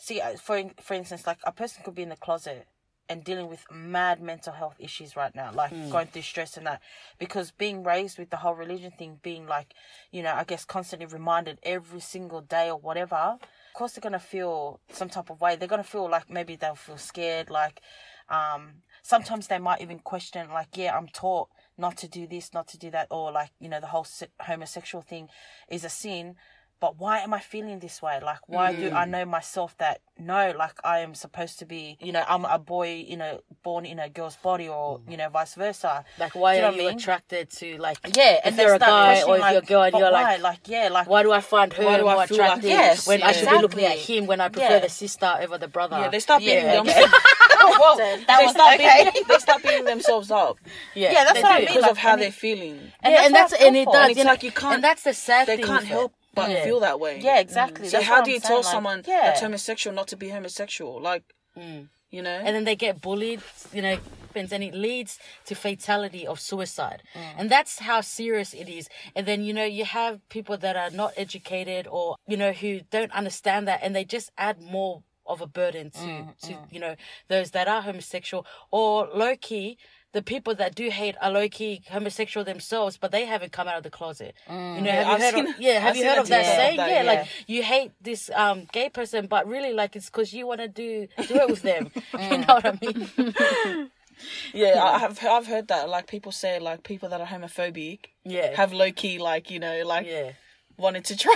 See, 0.04 0.20
uh, 0.20 0.36
for 0.36 0.62
for 0.82 0.92
instance, 0.92 1.26
like 1.26 1.38
a 1.44 1.52
person 1.52 1.82
could 1.82 1.94
be 1.94 2.02
in 2.02 2.10
the 2.10 2.16
closet 2.16 2.66
and 3.08 3.24
dealing 3.24 3.48
with 3.48 3.64
mad 3.72 4.20
mental 4.20 4.52
health 4.52 4.76
issues 4.78 5.16
right 5.16 5.34
now, 5.34 5.50
like 5.50 5.72
going 5.90 6.08
through 6.08 6.20
stress 6.20 6.58
and 6.58 6.66
that, 6.66 6.82
because 7.18 7.50
being 7.52 7.82
raised 7.82 8.18
with 8.18 8.28
the 8.28 8.36
whole 8.36 8.52
religion 8.54 8.92
thing, 8.98 9.18
being 9.22 9.46
like, 9.46 9.72
you 10.10 10.22
know, 10.22 10.34
I 10.34 10.44
guess 10.44 10.66
constantly 10.66 11.06
reminded 11.06 11.58
every 11.62 12.00
single 12.00 12.42
day 12.42 12.68
or 12.68 12.76
whatever. 12.76 13.16
Of 13.16 13.72
course, 13.72 13.94
they're 13.94 14.02
gonna 14.02 14.18
feel 14.18 14.78
some 14.92 15.08
type 15.08 15.30
of 15.30 15.40
way. 15.40 15.56
They're 15.56 15.68
gonna 15.68 15.82
feel 15.82 16.10
like 16.10 16.28
maybe 16.28 16.54
they'll 16.56 16.74
feel 16.74 16.98
scared. 16.98 17.48
Like, 17.48 17.80
um, 18.28 18.82
sometimes 19.02 19.46
they 19.46 19.58
might 19.58 19.80
even 19.80 20.00
question, 20.00 20.50
like, 20.50 20.76
yeah, 20.76 20.94
I'm 20.94 21.08
taught 21.08 21.48
not 21.78 21.96
to 21.98 22.08
do 22.08 22.26
this, 22.26 22.52
not 22.52 22.68
to 22.68 22.78
do 22.78 22.90
that, 22.90 23.06
or 23.10 23.32
like, 23.32 23.52
you 23.58 23.70
know, 23.70 23.80
the 23.80 23.86
whole 23.86 24.04
se- 24.04 24.28
homosexual 24.40 25.00
thing 25.00 25.30
is 25.68 25.82
a 25.82 25.88
sin. 25.88 26.36
But 26.80 26.98
why 26.98 27.20
am 27.20 27.32
I 27.32 27.40
feeling 27.40 27.78
this 27.78 28.02
way? 28.02 28.18
Like, 28.22 28.46
why 28.48 28.74
do 28.74 28.88
I 28.90 29.04
mm. 29.06 29.10
know 29.10 29.24
myself 29.24 29.76
that 29.78 30.00
no, 30.18 30.52
like 30.56 30.74
I 30.84 30.98
am 31.00 31.14
supposed 31.14 31.58
to 31.60 31.64
be, 31.66 31.96
you 32.00 32.12
know, 32.12 32.22
I'm 32.28 32.44
a 32.44 32.58
boy, 32.58 33.04
you 33.08 33.16
know, 33.16 33.40
born 33.62 33.84
in 33.86 33.98
a 33.98 34.08
girl's 34.08 34.36
body, 34.36 34.68
or 34.68 34.98
mm. 34.98 35.10
you 35.10 35.16
know, 35.16 35.28
vice 35.30 35.54
versa. 35.54 36.04
Like, 36.18 36.34
why 36.34 36.52
Do 36.52 36.56
you 36.56 36.62
know 36.62 36.68
are 36.68 36.72
I 36.72 36.76
you 36.76 36.88
mean? 36.90 36.98
attratted 36.98 37.56
to 37.58 37.78
like? 37.78 37.98
Yeah, 38.16 38.34
if 38.34 38.40
and 38.44 38.58
they 38.58 38.64
you're 38.64 38.74
a 38.74 38.76
start 38.78 38.90
guy 38.90 39.22
or 39.22 39.24
questioning, 39.24 39.34
if 39.36 39.40
like, 39.40 39.52
you're 39.52 39.62
a 39.62 39.66
girl, 39.66 39.82
and 39.82 39.96
you're 39.96 40.12
why? 40.12 40.22
like, 40.22 40.40
like, 40.42 40.68
yeah, 40.68 40.88
like 40.90 41.08
why 41.08 41.22
do 41.22 41.32
I 41.32 41.40
find 41.40 41.72
her 41.72 41.84
Why 41.84 41.96
do 41.98 42.06
I 42.08 42.14
more 42.14 42.26
feel 42.26 42.36
like 42.38 42.46
attractive 42.58 42.70
Yes, 42.70 43.06
when 43.06 43.22
I 43.22 43.32
should 43.32 43.48
be 43.48 43.58
looking 43.58 43.84
at 43.84 43.98
him 43.98 44.26
when 44.26 44.40
I 44.40 44.48
prefer 44.48 44.68
Yeah. 44.74 44.78
the 44.80 44.88
sister 44.88 45.34
over 45.40 45.58
the 45.58 45.68
brother? 45.68 45.96
Yeah, 45.98 46.08
they 46.10 46.20
start 46.20 46.40
beating 46.40 46.64
Yeah, 46.66 46.74
them. 46.82 46.88
okay. 46.88 47.00
well, 47.00 47.10
oh, 48.00 48.18
that 48.26 48.38
they 48.38 48.44
was 48.44 48.54
start 48.54 48.74
okay. 48.80 49.04
beating, 49.04 49.22
they 49.28 49.38
start 49.38 49.62
beating 49.62 49.84
themselves 49.93 50.31
up 50.31 50.58
yeah, 50.94 51.12
Yeah, 51.12 51.24
that's 51.24 51.34
they 51.34 51.43
what 51.43 51.52
I 51.52 51.58
mean, 51.58 51.66
because 51.69 51.82
like, 51.82 51.90
of 51.93 51.98
how 51.98 52.16
they're 52.16 52.31
feeling. 52.32 52.93
And 53.02 53.12
yeah, 53.14 53.24
and 53.26 53.34
that's 53.34 53.52
that's 53.52 53.62
what 53.62 53.62
I 53.62 53.66
and 53.69 53.76
it 53.76 53.84
does. 53.86 53.94
And 53.94 54.10
it's 54.10 54.19
you 54.19 54.24
know, 54.24 54.31
like 54.31 54.43
you 54.43 54.52
can't- 54.52 54.74
and 54.74 54.84
that's 54.84 55.02
the 55.02 55.14
sad 55.14 55.46
They 55.48 55.56
thing. 55.56 55.66
can't 55.66 55.84
help 55.84 56.12
it. 56.12 56.19
But 56.34 56.50
Yeah. 56.50 56.64
feel 56.64 56.81
that 56.81 57.00
way. 57.00 57.20
Yeah, 57.20 57.38
exactly. 57.38 57.88
So 57.88 57.98
That's 57.98 58.08
how 58.08 58.22
do 58.22 58.31
you 58.31 58.41
saying, 58.41 58.48
tell 58.48 58.56
like, 58.58 58.72
someone 58.72 59.03
yeah. 59.06 59.22
that's 59.24 59.41
homosexual 59.41 59.94
not 59.94 60.08
to 60.08 60.17
be 60.17 60.29
homosexual? 60.31 61.00
Like, 61.00 61.22
mm. 61.56 61.88
you 62.10 62.22
know, 62.22 62.38
and 62.44 62.55
then 62.55 62.64
they 62.64 62.76
get 62.76 63.00
bullied, 63.00 63.41
you 63.72 63.82
know, 63.82 63.98
and 64.34 64.64
it 64.64 64.74
leads 64.74 65.19
to 65.46 65.55
fatality 65.55 66.26
of 66.26 66.41
suicide. 66.41 67.03
Mm. 67.14 67.34
And 67.38 67.50
that's 67.50 67.79
how 67.79 68.00
serious 68.00 68.53
it 68.53 68.69
is. 68.69 68.88
And 69.14 69.26
then, 69.26 69.44
you 69.44 69.55
know, 69.55 69.64
you 69.64 69.84
have 69.84 70.26
people 70.29 70.56
that 70.58 70.76
are 70.76 70.91
not 70.91 71.12
educated 71.17 71.86
or, 71.88 72.17
you 72.26 72.36
know, 72.36 72.53
who 72.53 72.81
don't 72.91 73.12
understand 73.12 73.69
that 73.69 73.81
and 73.82 73.94
they 73.94 74.05
just 74.05 74.32
add 74.36 74.60
more 74.60 75.03
of 75.26 75.41
a 75.41 75.46
burden 75.46 75.91
to, 75.91 75.98
mm, 75.98 76.38
to 76.41 76.58
you 76.70 76.79
know, 76.79 76.96
those 77.29 77.53
that 77.53 77.69
are 77.69 77.82
homosexual 77.82 78.46
or 78.70 79.08
low 79.14 79.34
key. 79.41 79.79
The 80.14 80.22
people 80.22 80.54
that 80.54 80.74
do 80.74 80.88
hate 80.90 81.16
are 81.20 81.30
low 81.30 81.48
key 81.48 81.82
homosexual 81.90 82.44
themselves, 82.44 82.96
but 82.96 83.10
they 83.12 83.26
haven't 83.26 83.52
come 83.52 83.68
out 83.68 83.76
of 83.76 83.82
the 83.82 83.90
closet. 83.90 84.34
You 84.48 84.54
know, 84.54 84.90
have 84.90 85.06
I've 85.08 85.18
you 85.18 85.24
heard? 85.24 85.34
seen- 85.34 85.46
Of, 85.48 85.54
yeah, 85.66 85.78
have 85.80 85.90
I've 85.90 85.96
you 85.96 86.04
heard 86.08 86.18
of 86.18 86.28
that 86.28 86.44
saying? 86.46 86.76
that, 86.78 86.88
yeah, 86.88 87.02
yeah. 87.02 87.12
like 87.12 87.28
you 87.46 87.62
hate 87.62 87.90
this 88.00 88.30
um 88.34 88.66
gay 88.72 88.88
person, 88.88 89.26
but 89.26 89.46
really, 89.46 89.72
like 89.72 89.96
it's 89.96 90.06
because 90.08 90.32
you 90.32 90.46
want 90.46 90.60
to 90.60 90.68
do 90.68 91.08
do 91.28 91.34
it 91.34 91.48
with 91.50 91.62
them. 91.62 91.90
you 92.30 92.38
know 92.38 92.54
what 92.58 92.64
I 92.64 92.78
mean? 92.80 93.90
yeah, 94.54 94.80
I 94.82 94.98
have 95.00 95.18
I've 95.24 95.46
heard 95.48 95.68
that. 95.68 95.88
Like 95.88 96.06
people 96.06 96.32
say, 96.32 96.58
like 96.60 96.84
people 96.84 97.08
that 97.08 97.20
are 97.20 97.26
homophobic 97.26 98.06
Yeah. 98.24 98.54
have 98.56 98.72
low 98.72 98.92
key, 98.92 99.18
like 99.18 99.50
you 99.50 99.58
know, 99.58 99.82
like 99.84 100.06
yeah. 100.06 100.32
wanted 100.78 101.04
to 101.06 101.16
try. 101.16 101.34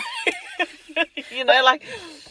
you 1.37 1.45
know, 1.45 1.62
like 1.64 1.83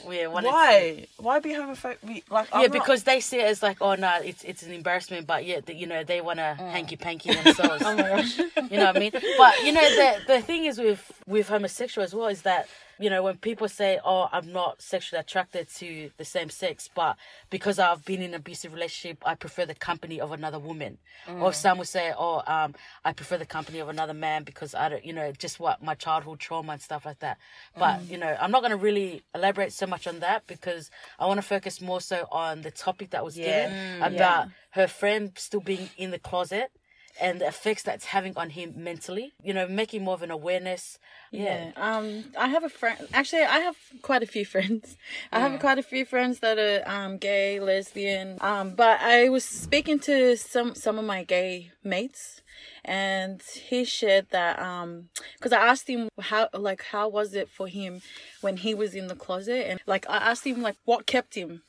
Yeah, 0.10 0.28
why? 0.28 1.08
Why 1.18 1.40
be 1.40 1.50
homophobic? 1.52 2.24
Like 2.30 2.48
I'm 2.52 2.62
yeah, 2.62 2.68
not- 2.68 2.72
because 2.72 3.04
they 3.04 3.20
see 3.20 3.40
it 3.40 3.46
as 3.46 3.62
like, 3.62 3.78
oh 3.82 3.96
no, 3.96 4.20
it's 4.24 4.44
it's 4.44 4.64
an 4.64 4.72
embarrassment, 4.72 5.28
but 5.28 5.46
yet 5.46 5.74
you 5.76 5.88
know 5.88 6.04
they 6.04 6.22
want 6.22 6.40
to 6.40 6.58
mm. 6.60 6.72
hanky 6.72 6.96
panky 6.96 7.34
themselves. 7.34 7.84
oh 7.86 7.96
my 7.96 8.10
gosh, 8.10 8.38
you 8.38 8.78
know 8.78 8.86
what 8.86 8.98
I 8.98 9.00
mean? 9.00 9.12
But 9.38 9.64
you 9.64 9.72
know 9.72 9.82
the 9.82 10.20
the 10.28 10.42
thing 10.42 10.66
is 10.66 10.78
with 10.78 11.12
with 11.26 11.50
homosexual 11.50 12.04
as 12.04 12.14
well 12.14 12.28
is 12.28 12.44
that 12.44 12.68
you 13.00 13.10
know, 13.10 13.24
when 13.24 13.38
people 13.38 13.68
say, 13.68 14.00
"Oh, 14.04 14.30
I'm 14.32 14.52
not 14.52 14.82
sexually 14.82 15.20
attracted 15.20 15.70
to 15.76 16.12
the 16.18 16.26
same 16.26 16.50
sex," 16.50 16.90
but 16.94 17.18
because 17.50 17.80
I've 17.80 18.04
been 18.06 18.22
in 18.22 18.34
an 18.34 18.36
abusive 18.36 18.74
relationship, 18.74 19.18
I 19.26 19.36
prefer 19.36 19.66
the 19.66 19.76
company 19.76 20.20
of 20.20 20.32
another 20.32 20.60
woman. 20.60 20.98
Mm. 21.28 21.42
Or 21.42 21.54
some 21.54 21.78
would 21.78 21.88
say, 21.88 22.14
"Oh, 22.18 22.44
um, 22.48 22.76
I 23.06 23.14
prefer 23.14 23.38
the 23.38 23.46
company 23.46 23.80
of 23.80 23.90
another 23.90 24.14
man 24.14 24.44
because 24.44 24.74
I 24.74 24.90
don't, 24.90 25.06
you 25.06 25.14
know, 25.14 25.32
just 25.32 25.60
what 25.60 25.82
my 25.82 25.96
childhood 25.96 26.40
trauma 26.40 26.74
and 26.74 26.82
stuff 26.82 27.06
like 27.06 27.20
that." 27.20 27.38
But 27.78 28.00
mm. 28.00 28.10
you 28.12 28.18
know, 28.18 28.36
I'm 28.40 28.52
not 28.52 28.62
going 28.62 28.72
to 28.72 28.78
really 28.78 29.24
elaborate 29.36 29.74
so 29.74 29.88
much 29.88 30.08
on 30.08 30.20
that 30.20 30.48
because 30.48 30.90
I 31.20 31.26
want 31.26 31.38
to 31.40 31.48
focus 31.48 31.82
more 31.82 32.02
so 32.02 32.28
on 32.32 32.62
the 32.62 32.72
topic 32.72 33.12
that 33.12 33.24
was 33.24 33.38
Yeah. 33.38 33.46
given 33.46 34.14
about 34.14 34.50
her 34.72 34.88
friend 34.88 35.32
still 35.38 35.60
being 35.60 35.90
in 35.98 36.12
the 36.12 36.20
closet 36.20 36.72
and 37.20 37.42
the 37.42 37.48
effects 37.48 37.84
that's 37.84 38.06
having 38.06 38.34
on 38.38 38.50
him 38.52 38.74
mentally. 38.78 39.34
You 39.44 39.54
know, 39.54 39.68
making 39.68 40.04
more 40.04 40.14
of 40.14 40.22
an 40.24 40.32
awareness. 40.32 41.00
Yeah. 41.32 41.72
Um, 41.76 42.26
I 42.38 42.48
have 42.48 42.64
a 42.64 42.70
friend. 42.70 42.98
Actually, 43.14 43.44
I 43.44 43.60
have 43.60 43.76
quite 44.02 44.24
a 44.24 44.28
few 44.28 44.46
friends. 44.54 44.98
I 45.32 45.40
have 45.40 45.60
quite 45.60 45.78
a 45.80 45.84
few 45.84 46.06
friends 46.06 46.40
that 46.40 46.58
are 46.58 46.84
um 46.90 47.18
gay, 47.18 47.60
lesbian. 47.60 48.38
Um, 48.42 48.72
but 48.76 49.00
I 49.02 49.30
was 49.30 49.44
speaking 49.46 50.00
to 50.00 50.38
some 50.38 50.76
some 50.76 50.98
of 51.00 51.06
my 51.06 51.24
gay 51.24 51.72
mates, 51.84 52.42
and 52.86 53.42
he 53.42 53.84
shared 53.84 54.28
that 54.30 54.60
um, 54.60 55.10
because 55.38 55.52
I 55.54 55.60
asked 55.68 55.88
him 55.90 56.10
how 56.20 56.50
like 56.54 56.84
how 56.84 57.08
was 57.10 57.34
it 57.34 57.50
for 57.50 57.68
him 57.68 58.02
when 58.42 58.58
he 58.58 58.74
was 58.74 58.96
in 58.96 59.08
the 59.08 59.16
closet, 59.16 59.68
and 59.70 59.80
like 59.86 60.06
I 60.10 60.18
asked 60.18 60.46
him 60.46 60.62
like 60.62 60.76
what 60.86 61.06
kept 61.06 61.36
him, 61.36 61.62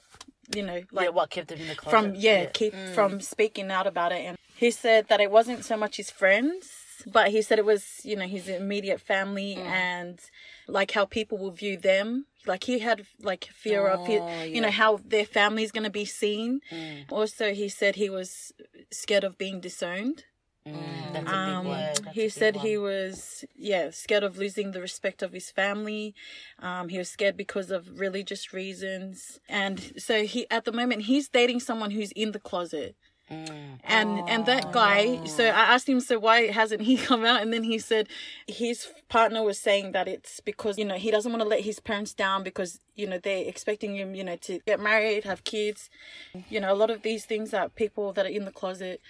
you 0.55 0.62
know, 0.62 0.83
like 0.93 1.07
Like 1.07 1.14
what 1.14 1.31
kept 1.31 1.50
him 1.50 1.61
in 1.61 1.69
the 1.69 1.75
closet. 1.75 1.90
from 1.90 2.14
yeah, 2.14 2.47
keep 2.47 2.75
from 2.95 3.21
speaking 3.21 3.71
out 3.71 3.87
about 3.87 4.12
it 4.12 4.25
and 4.25 4.38
he 4.59 4.71
said 4.71 5.09
that 5.09 5.21
it 5.21 5.31
wasn't 5.31 5.65
so 5.65 5.77
much 5.77 5.97
his 5.97 6.11
friends 6.11 6.88
but 7.07 7.29
he 7.31 7.43
said 7.43 7.59
it 7.59 7.65
was 7.65 8.00
you 8.05 8.17
know 8.17 8.27
his 8.27 8.49
immediate 8.49 9.00
family 9.00 9.57
and 9.57 10.21
like 10.67 10.91
how 10.93 11.05
people 11.05 11.38
will 11.38 11.50
view 11.50 11.77
them. 11.77 12.27
Like 12.47 12.65
he 12.65 12.79
had 12.79 13.07
like 13.21 13.45
fear 13.53 13.87
of 13.87 14.07
his, 14.07 14.23
you 14.49 14.61
know 14.61 14.71
how 14.71 15.00
their 15.05 15.27
family's 15.27 15.73
going 15.73 15.85
to 15.85 15.91
be 15.91 16.05
seen. 16.05 16.61
Also 17.11 17.53
he 17.53 17.69
said 17.69 17.97
he 17.97 18.11
was 18.11 18.53
scared 18.91 19.25
of 19.25 19.37
being 19.38 19.61
disowned. 19.61 20.25
Mm, 20.67 21.12
that's 21.12 21.19
a 21.19 21.21
big 21.21 21.35
um, 21.35 21.67
one. 21.67 22.12
he 22.12 22.29
said 22.29 22.57
he 22.57 22.77
was 22.77 23.45
yeah 23.57 23.91
scared 23.91 24.23
of 24.23 24.37
losing 24.37 24.73
the 24.73 24.81
respect 24.81 25.23
of 25.23 25.33
his 25.33 25.50
family. 25.50 26.15
Um, 26.59 26.88
he 26.88 26.99
was 26.99 27.09
scared 27.09 27.37
because 27.37 27.71
of 27.71 28.00
religious 28.00 28.53
reasons, 28.53 29.41
and 29.49 29.93
so 29.97 30.25
he 30.25 30.47
at 30.50 30.65
the 30.65 30.73
moment 30.73 31.03
he's 31.03 31.29
dating 31.29 31.61
someone 31.61 31.91
who's 31.93 32.12
in 32.12 32.33
the 32.33 32.41
closet. 32.41 32.97
Mm. 33.30 33.78
And 33.85 34.28
and 34.28 34.47
that 34.47 34.73
guy, 34.73 35.25
so 35.26 35.44
I 35.44 35.75
asked 35.75 35.88
him, 35.88 36.00
so 36.00 36.18
why 36.18 36.47
hasn't 36.47 36.82
he 36.82 36.97
come 37.08 37.25
out? 37.25 37.42
And 37.42 37.52
then 37.52 37.62
he 37.62 37.78
said 37.78 38.08
his 38.47 38.88
partner 39.08 39.42
was 39.42 39.58
saying 39.58 39.92
that 39.92 40.08
it's 40.08 40.40
because 40.40 40.78
you 40.78 40.85
know 40.85 40.97
he 40.97 41.11
doesn't 41.11 41.30
want 41.30 41.42
to 41.42 41.49
let 41.49 41.61
his 41.61 41.80
parents 41.80 42.14
down 42.14 42.42
because 42.42 42.80
you 42.94 43.06
know 43.06 43.18
they're 43.18 43.44
expecting 43.47 43.97
him 43.97 44.14
you 44.14 44.25
know 44.25 44.37
to 44.37 44.61
get 44.66 44.80
married, 44.80 45.25
have 45.25 45.44
kids, 45.44 45.90
you 46.49 46.61
know 46.61 46.73
a 46.73 46.76
lot 46.76 46.90
of 46.90 47.02
these 47.02 47.25
things 47.25 47.50
that 47.50 47.75
people 47.75 48.12
that 48.14 48.25
are 48.25 48.30
in 48.30 48.44
the 48.44 48.52
closet 48.52 49.00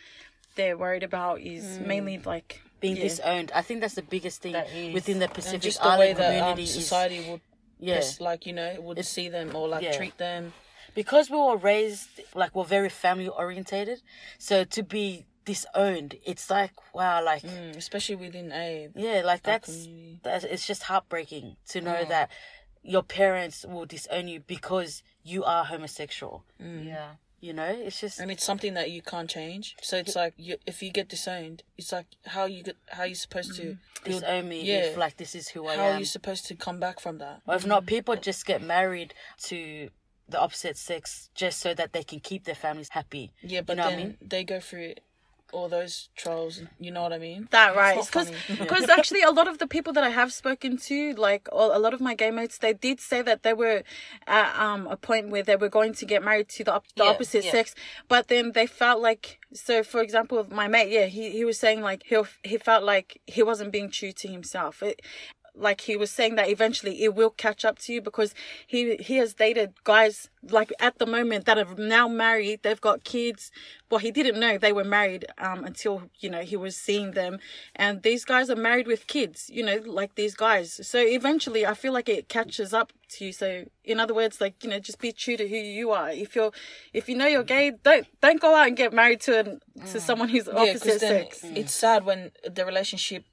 they're 0.56 0.76
worried 0.76 1.04
about 1.04 1.40
is 1.40 1.78
mainly 1.78 2.18
like 2.18 2.60
being 2.80 2.96
yeah. 2.96 3.04
disowned. 3.04 3.52
I 3.54 3.62
think 3.62 3.80
that's 3.80 3.94
the 3.94 4.02
biggest 4.02 4.42
thing 4.42 4.92
within 4.92 5.20
the 5.20 5.26
and 5.26 5.34
Pacific 5.34 5.62
just 5.62 5.82
the 5.82 5.88
way 5.88 6.10
Island 6.12 6.18
that 6.18 6.26
um, 6.26 6.38
community 6.38 6.62
is 6.64 6.74
society 6.74 7.30
would 7.30 7.40
yeah. 7.78 7.94
just 7.96 8.20
like 8.20 8.46
you 8.46 8.52
know 8.52 8.76
would 8.80 9.04
see 9.04 9.28
them 9.28 9.54
or 9.54 9.68
like 9.68 9.84
yeah. 9.84 9.96
treat 9.96 10.18
them 10.18 10.52
because 10.94 11.30
we 11.30 11.36
were 11.36 11.56
raised 11.56 12.08
like 12.34 12.54
we're 12.54 12.64
very 12.64 12.88
family 12.88 13.28
orientated. 13.28 14.02
So 14.38 14.64
to 14.64 14.82
be 14.82 15.26
disowned, 15.44 16.16
it's 16.24 16.50
like 16.50 16.72
wow, 16.94 17.24
like 17.24 17.42
mm, 17.42 17.76
especially 17.76 18.16
within 18.16 18.52
a 18.52 18.88
yeah, 18.94 19.22
like 19.24 19.42
that's 19.42 19.88
that's 20.22 20.44
it's 20.44 20.66
just 20.66 20.84
heartbreaking 20.84 21.56
to 21.68 21.80
know 21.80 22.04
that 22.04 22.30
your 22.82 23.02
parents 23.02 23.64
will 23.68 23.86
disown 23.86 24.28
you 24.28 24.40
because 24.40 25.02
you 25.22 25.44
are 25.44 25.64
homosexual. 25.64 26.44
Yeah. 26.58 27.12
You 27.40 27.52
know, 27.52 27.66
it's 27.66 28.00
just 28.00 28.18
and 28.18 28.32
it's 28.32 28.42
something 28.42 28.74
that 28.74 28.90
you 28.90 29.00
can't 29.00 29.30
change. 29.30 29.76
So 29.80 29.96
it's 29.96 30.16
like 30.16 30.34
you, 30.36 30.56
if 30.66 30.82
you 30.82 30.90
get 30.90 31.08
disowned, 31.08 31.62
it's 31.76 31.92
like 31.92 32.06
how 32.26 32.46
you 32.46 32.64
get 32.64 32.76
how 32.88 33.04
you 33.04 33.14
supposed 33.14 33.54
to 33.56 33.78
build, 34.02 34.22
disown 34.22 34.48
me 34.48 34.64
yeah. 34.64 34.78
if 34.78 34.96
like 34.96 35.18
this 35.18 35.36
is 35.36 35.46
who 35.46 35.68
I 35.68 35.76
how 35.76 35.82
am. 35.82 35.88
How 35.90 35.96
are 35.96 35.98
you 36.00 36.04
supposed 36.04 36.46
to 36.46 36.56
come 36.56 36.80
back 36.80 36.98
from 36.98 37.18
that. 37.18 37.42
Or 37.46 37.54
if 37.54 37.64
not, 37.64 37.86
people 37.86 38.16
just 38.16 38.44
get 38.44 38.60
married 38.60 39.14
to 39.44 39.88
the 40.28 40.40
opposite 40.40 40.76
sex 40.76 41.30
just 41.34 41.60
so 41.60 41.74
that 41.74 41.92
they 41.92 42.02
can 42.02 42.20
keep 42.20 42.44
their 42.44 42.54
families 42.54 42.90
happy. 42.90 43.32
Yeah, 43.42 43.62
but 43.62 43.76
you 43.76 43.76
know 43.76 43.88
then 43.90 43.92
what 43.98 43.98
I 44.00 44.06
mean? 44.08 44.16
they 44.20 44.44
go 44.44 44.60
through 44.60 44.94
all 45.52 45.68
those 45.68 46.10
trolls. 46.14 46.60
You 46.78 46.90
know 46.90 47.02
what 47.02 47.12
I 47.14 47.18
mean? 47.18 47.48
that 47.50 47.74
right 47.74 47.96
not 47.96 48.06
because 48.06 48.26
funny. 48.26 48.38
because 48.58 48.88
actually 48.90 49.22
a 49.22 49.30
lot 49.30 49.48
of 49.48 49.56
the 49.58 49.66
people 49.66 49.92
that 49.94 50.04
I 50.04 50.10
have 50.10 50.32
spoken 50.32 50.76
to 50.88 51.14
like 51.14 51.48
a 51.50 51.56
a 51.56 51.78
lot 51.78 51.94
of 51.94 52.00
my 52.00 52.14
gay 52.14 52.30
mates 52.30 52.58
they 52.58 52.74
did 52.74 53.00
say 53.00 53.22
that 53.22 53.42
they 53.42 53.54
were 53.54 53.82
at 54.26 54.54
um 54.60 54.86
a 54.88 54.96
point 54.96 55.30
where 55.30 55.42
they 55.42 55.56
were 55.56 55.70
going 55.70 55.94
to 55.94 56.04
get 56.04 56.22
married 56.22 56.48
to 56.50 56.64
the, 56.64 56.74
op- 56.74 56.84
the 56.96 57.04
Yeah, 57.04 57.10
opposite 57.10 57.44
yeah. 57.44 57.50
sex 57.52 57.74
but 58.08 58.28
then 58.28 58.52
they 58.52 58.66
felt 58.66 59.00
like 59.00 59.38
so 59.54 59.82
for 59.82 60.02
example 60.02 60.46
my 60.50 60.68
mate 60.68 60.90
yeah 60.90 61.06
he, 61.06 61.30
he 61.30 61.44
was 61.46 61.58
saying 61.58 61.80
like 61.80 62.02
he 62.04 62.20
he 62.44 62.58
felt 62.58 62.84
like 62.84 63.18
he 63.26 63.42
wasn't 63.42 63.72
being 63.72 63.90
true 63.90 64.12
to 64.12 64.28
himself 64.28 64.82
it, 64.82 65.00
like 65.58 65.82
he 65.82 65.96
was 65.96 66.10
saying 66.10 66.36
that 66.36 66.48
eventually 66.48 67.02
it 67.02 67.14
will 67.14 67.30
catch 67.30 67.64
up 67.64 67.78
to 67.80 67.92
you 67.92 68.00
because 68.00 68.34
he 68.66 68.96
he 68.96 69.16
has 69.16 69.34
dated 69.34 69.72
guys 69.84 70.28
like 70.42 70.72
at 70.80 70.98
the 70.98 71.06
moment 71.06 71.44
that 71.46 71.58
are 71.58 71.74
now 71.76 72.08
married 72.08 72.62
they've 72.62 72.80
got 72.80 73.04
kids. 73.04 73.50
Well 73.90 73.98
he 73.98 74.10
didn't 74.10 74.38
know 74.38 74.58
they 74.58 74.72
were 74.72 74.84
married 74.84 75.26
um 75.38 75.64
until 75.64 76.02
you 76.20 76.30
know 76.30 76.42
he 76.42 76.56
was 76.56 76.76
seeing 76.76 77.12
them. 77.12 77.38
And 77.74 78.02
these 78.02 78.24
guys 78.24 78.50
are 78.50 78.56
married 78.56 78.86
with 78.86 79.06
kids 79.06 79.50
you 79.52 79.64
know 79.64 79.80
like 79.84 80.14
these 80.14 80.34
guys. 80.34 80.80
So 80.86 80.98
eventually 80.98 81.66
i 81.66 81.74
feel 81.74 81.92
like 81.92 82.08
it 82.08 82.28
catches 82.28 82.72
up 82.72 82.92
to 83.10 83.26
you. 83.26 83.32
So 83.32 83.64
in 83.84 84.00
other 84.00 84.14
words 84.14 84.40
like 84.40 84.62
you 84.62 84.70
know 84.70 84.78
just 84.78 85.00
be 85.00 85.12
true 85.12 85.36
to 85.36 85.48
who 85.48 85.56
you 85.56 85.90
are. 85.90 86.10
If 86.10 86.36
you're 86.36 86.52
if 86.92 87.08
you 87.08 87.16
know 87.16 87.26
you're 87.26 87.42
gay 87.42 87.72
don't 87.82 88.06
don't 88.20 88.40
go 88.40 88.54
out 88.54 88.68
and 88.68 88.76
get 88.76 88.92
married 88.92 89.20
to 89.22 89.38
an, 89.38 89.60
to 89.86 90.00
someone 90.00 90.28
who's 90.28 90.48
opposite 90.48 91.00
then 91.00 91.24
sex. 91.24 91.40
it's 91.44 91.74
sad 91.74 92.04
when 92.04 92.30
the 92.48 92.64
relationship 92.64 93.24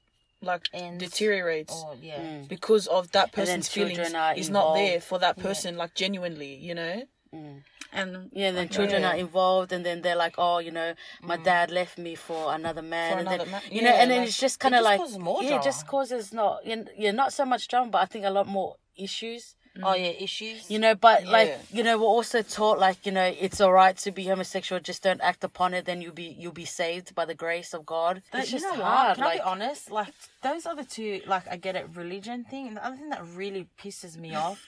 like 0.46 0.68
Ends. 0.72 1.02
deteriorates 1.04 1.74
Oh 1.76 1.94
yeah. 2.00 2.20
Mm. 2.20 2.48
because 2.48 2.86
of 2.86 3.10
that 3.12 3.32
person's 3.32 3.68
children 3.68 3.96
feelings 3.96 4.14
are 4.14 4.34
is 4.34 4.48
not 4.50 4.74
there 4.74 5.00
for 5.00 5.18
that 5.18 5.38
person 5.38 5.76
like 5.76 5.94
genuinely. 5.94 6.54
You 6.54 6.74
know. 6.74 7.02
Mm. 7.34 7.62
and 7.92 8.30
Yeah, 8.32 8.48
and 8.48 8.56
then 8.56 8.68
children 8.68 9.02
Yeah. 9.02 9.12
are 9.12 9.16
involved, 9.16 9.72
and 9.72 9.84
then 9.84 10.02
they're 10.02 10.16
like, 10.16 10.34
"Oh, 10.38 10.58
you 10.58 10.70
know, 10.70 10.94
my 11.22 11.36
mm. 11.36 11.44
dad 11.44 11.70
left 11.70 11.98
me 11.98 12.14
for 12.14 12.54
another 12.54 12.82
man," 12.82 13.12
For 13.12 13.18
and 13.18 13.28
another 13.28 13.44
then 13.44 13.50
man. 13.52 13.62
you 13.70 13.82
know, 13.82 13.90
Yeah, 13.90 14.00
and 14.02 14.10
then 14.10 14.18
like, 14.20 14.28
it's 14.28 14.38
just 14.38 14.60
kind 14.60 14.74
of 14.74 14.82
like, 14.84 15.00
causes 15.00 15.18
more 15.18 15.42
yeah, 15.42 15.56
it 15.56 15.62
just 15.62 15.86
causes 15.86 16.32
not, 16.32 16.64
yeah, 16.64 16.82
yeah, 16.96 17.10
not 17.10 17.32
so 17.32 17.44
much 17.44 17.66
drama, 17.68 17.90
but 17.90 17.98
I 18.02 18.06
think 18.06 18.24
a 18.24 18.30
lot 18.30 18.46
more 18.46 18.76
issues. 18.96 19.55
Oh 19.82 19.86
mm. 19.88 19.98
yeah, 19.98 20.24
issues. 20.24 20.70
You 20.70 20.78
know, 20.78 20.94
but 20.94 21.26
like 21.26 21.58
you 21.70 21.82
know, 21.82 21.98
we're 21.98 22.04
also 22.04 22.42
taught 22.42 22.78
like 22.78 23.04
you 23.04 23.12
know, 23.12 23.24
it's 23.24 23.60
all 23.60 23.72
right 23.72 23.96
to 23.98 24.10
be 24.12 24.24
homosexual, 24.24 24.80
just 24.80 25.02
don't 25.02 25.20
act 25.20 25.44
upon 25.44 25.74
it, 25.74 25.84
then 25.84 26.00
you'll 26.00 26.14
be 26.14 26.34
you'll 26.38 26.52
be 26.52 26.64
saved 26.64 27.14
by 27.14 27.24
the 27.24 27.34
grace 27.34 27.74
of 27.74 27.84
God. 27.86 28.22
But 28.32 28.42
it's 28.42 28.52
you 28.52 28.58
just 28.58 28.64
know 28.76 28.82
hard. 28.82 29.08
what? 29.08 29.14
Can 29.16 29.24
like, 29.24 29.34
I 29.34 29.36
be 29.36 29.42
honest? 29.42 29.90
Like 29.90 30.14
those 30.42 30.66
are 30.66 30.76
the 30.76 30.84
two. 30.84 31.20
Like 31.26 31.48
I 31.48 31.56
get 31.56 31.76
it, 31.76 31.86
religion 31.94 32.44
thing. 32.44 32.68
And 32.68 32.76
the 32.76 32.84
other 32.84 32.96
thing 32.96 33.10
that 33.10 33.24
really 33.34 33.68
pisses 33.80 34.16
me 34.16 34.34
off 34.46 34.64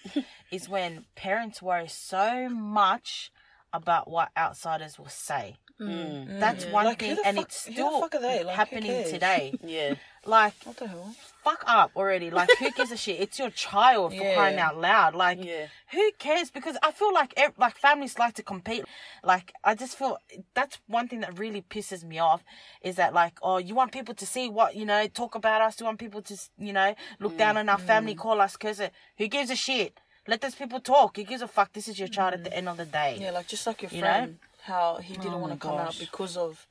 is 0.51 0.69
when 0.69 1.05
parents 1.15 1.63
worry 1.63 1.89
so 1.89 2.49
much 2.49 3.31
about 3.73 4.11
what 4.11 4.31
outsiders 4.37 4.99
will 4.99 5.09
say. 5.09 5.57
Mm. 5.81 6.41
That's 6.41 6.65
mm. 6.65 6.73
one 6.73 6.87
Like, 6.87 7.01
thing, 7.01 7.15
the 7.17 7.27
and 7.27 7.37
fuck- 7.37 7.47
it's 7.47 7.65
who 7.67 7.71
the 7.71 7.75
still 7.77 8.01
fuck 8.01 8.15
are 8.17 8.21
they? 8.21 8.43
Like, 8.43 8.57
happening 8.57 9.05
today. 9.05 9.55
yeah, 9.65 9.95
Like, 10.29 10.55
What 10.65 10.77
the 10.77 10.87
hell? 10.87 11.15
fuck 11.43 11.65
up 11.67 11.93
already. 11.97 12.31
Like, 12.31 12.51
who 12.59 12.71
gives 12.71 12.93
a 12.93 12.97
shit? 12.97 13.19
It's 13.19 13.39
your 13.39 13.51
child 13.51 14.13
for 14.13 14.23
Yeah. 14.23 14.35
crying 14.35 14.59
out 14.59 14.77
loud. 14.77 15.15
Like, 15.15 15.43
Yeah. 15.43 15.69
who 15.93 16.13
cares? 16.19 16.51
Because 16.51 16.77
I 16.83 16.91
feel 16.93 17.13
like 17.15 17.33
ev- 17.39 17.55
like 17.57 17.79
families 17.79 18.19
like 18.19 18.35
to 18.35 18.43
compete. 18.43 18.85
Like, 19.25 19.53
I 19.65 19.75
just 19.75 19.97
feel 19.97 20.19
that's 20.53 20.79
one 20.87 21.09
thing 21.09 21.21
that 21.21 21.39
really 21.39 21.63
pisses 21.63 22.05
me 22.05 22.19
off 22.19 22.45
is 22.83 22.97
that 22.97 23.15
like, 23.15 23.39
oh, 23.43 23.57
you 23.57 23.75
want 23.75 23.93
people 23.93 24.15
to 24.15 24.27
see 24.27 24.51
what 24.51 24.77
you 24.77 24.85
know, 24.85 25.09
talk 25.09 25.35
about 25.35 25.63
us. 25.63 25.81
You 25.81 25.87
want 25.87 25.99
people 25.99 26.21
to 26.23 26.37
you 26.59 26.73
know 26.75 26.95
look 27.19 27.37
down 27.39 27.57
on 27.57 27.69
our 27.71 27.79
family, 27.79 28.13
mm-hmm. 28.13 28.21
call 28.21 28.41
us 28.43 28.57
cause 28.57 28.81
it. 28.81 28.93
Who 29.17 29.27
gives 29.29 29.51
a 29.51 29.57
shit? 29.57 29.99
Let 30.27 30.43
those 30.43 30.55
people 30.55 30.79
talk. 30.81 31.17
Who 31.17 31.25
gives 31.25 31.41
a 31.41 31.49
fuck? 31.49 31.73
This 31.73 31.89
is 31.89 31.99
your 31.99 32.09
child 32.09 32.35
at 32.35 32.45
the 32.45 32.51
mm. 32.51 32.59
end 32.59 32.69
of 32.69 32.77
the 32.77 32.85
day. 32.85 33.17
Yeah, 33.19 33.31
like 33.31 33.47
just 33.47 33.67
like 33.67 33.81
your 33.81 33.91
You 33.91 34.03
know? 34.03 34.07
friend, 34.07 34.39
how 34.61 34.97
he 34.97 35.15
didn't 35.15 35.33
Oh 35.33 35.39
want 35.39 35.55
to 35.55 35.59
come 35.59 35.79
out 35.79 35.97
because 35.99 36.37
of 36.37 36.67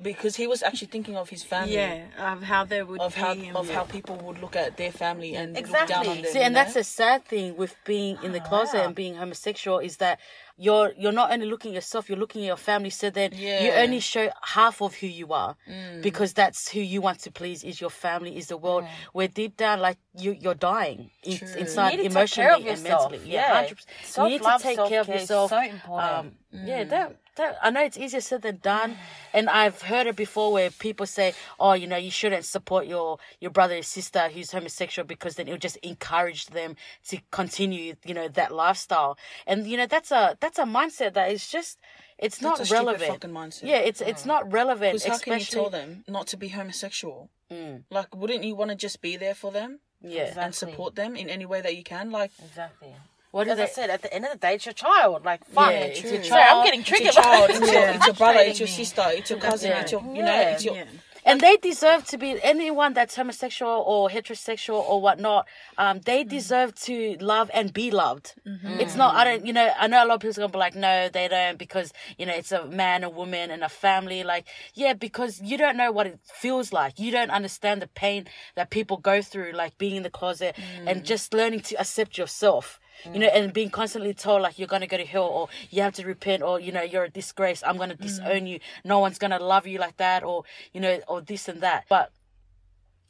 because 0.00 0.36
he 0.36 0.46
was 0.46 0.62
actually 0.62 0.88
thinking 0.88 1.16
of 1.16 1.28
his 1.28 1.42
family. 1.42 1.74
yeah 1.74 2.32
of 2.32 2.42
how 2.42 2.64
they 2.64 2.82
would 2.82 3.00
Of 3.00 3.14
how 3.14 3.34
be 3.34 3.48
and- 3.48 3.56
of 3.56 3.70
how 3.70 3.84
people 3.84 4.16
would 4.16 4.40
look 4.40 4.56
at 4.56 4.76
their 4.76 4.92
family 4.92 5.34
and 5.36 5.54
look 5.54 5.88
down 5.88 6.06
on 6.06 6.22
them. 6.22 6.32
See, 6.32 6.38
you 6.38 6.44
and 6.44 6.54
know? 6.54 6.60
that's 6.60 6.76
a 6.76 6.84
sad 6.84 7.24
thing 7.24 7.56
with 7.56 7.76
being 7.84 8.18
in 8.22 8.32
the 8.32 8.40
ah. 8.40 8.48
closet 8.48 8.78
wow. 8.78 8.86
and 8.86 8.94
being 8.94 9.14
homosexual 9.16 9.78
is 9.78 9.98
that 9.98 10.18
you're 10.56 10.92
you're 10.96 11.12
not 11.12 11.32
only 11.32 11.46
looking 11.46 11.72
at 11.72 11.76
yourself, 11.76 12.08
you're 12.08 12.18
looking 12.18 12.42
at 12.42 12.46
your 12.46 12.56
family. 12.56 12.90
So 12.90 13.10
then 13.10 13.32
you 13.32 13.72
only 13.72 14.00
show 14.00 14.30
half 14.42 14.80
of 14.80 14.94
who 14.94 15.06
you 15.06 15.32
are 15.32 15.56
mm. 15.68 16.02
because 16.02 16.32
that's 16.34 16.68
who 16.70 16.80
you 16.80 17.00
want 17.00 17.20
to 17.20 17.30
please 17.30 17.64
is 17.64 17.80
your 17.80 17.90
family, 17.90 18.36
is 18.36 18.48
the 18.48 18.56
world. 18.56 18.84
Where 19.12 19.28
deep 19.28 19.56
down, 19.56 19.80
like 19.80 19.98
you, 20.16 20.36
you're 20.38 20.54
dying 20.54 21.10
in, 21.22 21.38
inside 21.56 21.92
You 21.92 21.96
need 21.98 22.02
to 22.04 22.08
take 22.08 22.10
emotionally 22.10 22.68
and 22.68 22.82
mentally. 22.82 23.20
Yeah. 23.24 23.54
hundred 23.54 23.78
percent. 23.78 24.30
You 24.30 24.38
need 24.38 24.42
to 24.42 24.58
take 24.60 24.78
care 24.88 25.00
of 25.00 25.08
yourself. 25.08 25.50
so 25.50 25.62
important. 25.62 26.12
Um, 26.12 26.32
mm. 26.54 26.68
Yeah, 26.68 26.84
don't 26.84 26.90
don't- 26.90 27.16
I 27.38 27.70
know 27.70 27.82
it's 27.82 27.96
easier 27.96 28.20
said 28.20 28.42
than 28.42 28.56
done, 28.56 28.96
and 29.32 29.48
I've 29.48 29.82
heard 29.82 30.06
it 30.06 30.16
before 30.16 30.52
where 30.52 30.70
people 30.70 31.06
say, 31.06 31.34
"Oh, 31.58 31.72
you 31.72 31.86
know, 31.86 31.96
you 31.96 32.10
shouldn't 32.10 32.44
support 32.44 32.86
your 32.86 33.18
your 33.40 33.50
brother 33.50 33.76
or 33.76 33.82
sister 33.82 34.28
who's 34.28 34.52
homosexual 34.52 35.06
because 35.06 35.36
then 35.36 35.48
it'll 35.48 35.58
just 35.58 35.78
encourage 35.78 36.46
them 36.46 36.76
to 37.08 37.18
continue, 37.30 37.94
you 38.04 38.14
know, 38.14 38.28
that 38.28 38.52
lifestyle." 38.52 39.16
And 39.46 39.66
you 39.66 39.76
know, 39.76 39.86
that's 39.86 40.10
a 40.10 40.36
that's 40.40 40.58
a 40.58 40.64
mindset 40.64 41.14
that 41.14 41.30
is 41.30 41.48
just 41.48 41.78
it's 42.18 42.38
That's 42.38 42.60
not 42.60 42.70
a 42.70 42.72
relevant. 42.72 43.10
fucking 43.10 43.30
mindset. 43.30 43.62
Yeah, 43.64 43.78
it's 43.78 44.00
it's 44.00 44.24
not 44.24 44.52
relevant. 44.52 44.92
Because 44.92 45.06
how 45.06 45.18
can 45.18 45.40
you 45.40 45.44
tell 45.44 45.70
them 45.70 46.04
not 46.06 46.28
to 46.28 46.36
be 46.36 46.48
homosexual? 46.48 47.30
Mm. 47.50 47.82
Like, 47.90 48.14
wouldn't 48.14 48.44
you 48.44 48.54
want 48.54 48.70
to 48.70 48.76
just 48.76 49.02
be 49.02 49.16
there 49.16 49.34
for 49.34 49.50
them 49.50 49.80
yeah. 50.00 50.22
Exactly. 50.22 50.42
and 50.44 50.54
support 50.54 50.94
them 50.94 51.16
in 51.16 51.28
any 51.28 51.46
way 51.46 51.60
that 51.60 51.76
you 51.76 51.82
can? 51.82 52.10
Like, 52.10 52.30
Exactly. 52.42 52.94
What 53.32 53.48
As 53.48 53.58
I 53.58 53.64
said, 53.64 53.88
at 53.88 54.02
the 54.02 54.12
end 54.12 54.26
of 54.26 54.32
the 54.32 54.36
day, 54.36 54.54
it's 54.56 54.66
your 54.66 54.74
child. 54.74 55.24
Like, 55.24 55.42
fuck. 55.46 55.70
Yeah, 55.70 55.78
it's 55.78 56.02
your 56.02 56.12
child. 56.12 56.26
Sorry, 56.26 56.42
I'm 56.42 56.64
getting 56.66 56.80
it's 56.80 56.90
your 56.90 56.98
triggered. 56.98 57.14
child, 57.14 57.50
it's, 57.54 57.72
your, 57.72 57.88
it's 57.88 58.06
your 58.06 58.14
brother, 58.14 58.40
it's 58.40 58.60
your 58.60 58.68
sister, 58.68 59.04
it's 59.06 59.30
your 59.30 59.38
cousin, 59.38 59.70
Yeah. 59.70 59.80
it's 59.80 59.92
your, 59.92 60.02
you 60.02 60.22
know, 60.22 60.40
it's 60.40 60.64
your. 60.66 60.76
And 61.24 61.40
they 61.40 61.56
deserve 61.56 62.04
to 62.06 62.18
be 62.18 62.38
anyone 62.42 62.94
that's 62.94 63.14
homosexual 63.16 63.84
or 63.86 64.10
heterosexual 64.10 64.80
or 64.80 65.00
whatnot 65.00 65.46
um 65.78 66.00
they 66.00 66.24
mm. 66.24 66.28
deserve 66.28 66.74
to 66.74 67.16
love 67.20 67.48
and 67.54 67.72
be 67.72 67.90
loved 67.90 68.34
mm-hmm. 68.46 68.80
it's 68.80 68.96
not 68.96 69.14
i 69.14 69.24
mm-hmm. 69.24 69.36
don't 69.36 69.46
you 69.46 69.52
know 69.52 69.70
i 69.78 69.86
know 69.86 70.04
a 70.04 70.06
lot 70.06 70.14
of 70.14 70.20
people 70.20 70.32
are 70.32 70.48
gonna 70.48 70.52
be 70.52 70.58
like 70.58 70.74
no 70.74 71.08
they 71.08 71.28
don't 71.28 71.58
because 71.58 71.92
you 72.18 72.26
know 72.26 72.34
it's 72.34 72.50
a 72.50 72.66
man 72.66 73.04
a 73.04 73.08
woman 73.10 73.50
and 73.52 73.62
a 73.62 73.68
family 73.68 74.24
like 74.24 74.46
yeah 74.74 74.92
because 74.94 75.40
you 75.40 75.56
don't 75.56 75.76
know 75.76 75.92
what 75.92 76.08
it 76.08 76.18
feels 76.24 76.72
like 76.72 76.98
you 76.98 77.12
don't 77.12 77.30
understand 77.30 77.80
the 77.80 77.86
pain 77.86 78.26
that 78.56 78.70
people 78.70 78.96
go 78.96 79.22
through 79.22 79.52
like 79.52 79.78
being 79.78 79.94
in 79.94 80.02
the 80.02 80.10
closet 80.10 80.56
and 80.86 81.02
mm. 81.02 81.04
just 81.04 81.32
learning 81.32 81.60
to 81.60 81.80
accept 81.80 82.18
yourself 82.18 82.80
you 83.12 83.18
know, 83.18 83.26
and 83.26 83.52
being 83.52 83.70
constantly 83.70 84.14
told 84.14 84.42
like 84.42 84.58
you're 84.58 84.68
gonna 84.68 84.86
go 84.86 84.96
to 84.96 85.04
hell 85.04 85.24
or 85.24 85.48
you 85.70 85.82
have 85.82 85.94
to 85.94 86.06
repent 86.06 86.42
or 86.42 86.60
you 86.60 86.72
know 86.72 86.82
you're 86.82 87.04
a 87.04 87.10
disgrace. 87.10 87.62
I'm 87.66 87.76
gonna 87.76 87.96
disown 87.96 88.46
you. 88.46 88.60
No 88.84 88.98
one's 88.98 89.18
gonna 89.18 89.38
love 89.38 89.66
you 89.66 89.78
like 89.78 89.96
that 89.98 90.22
or 90.22 90.44
you 90.72 90.80
know 90.80 91.00
or 91.08 91.20
this 91.20 91.48
and 91.48 91.60
that. 91.60 91.84
But 91.88 92.12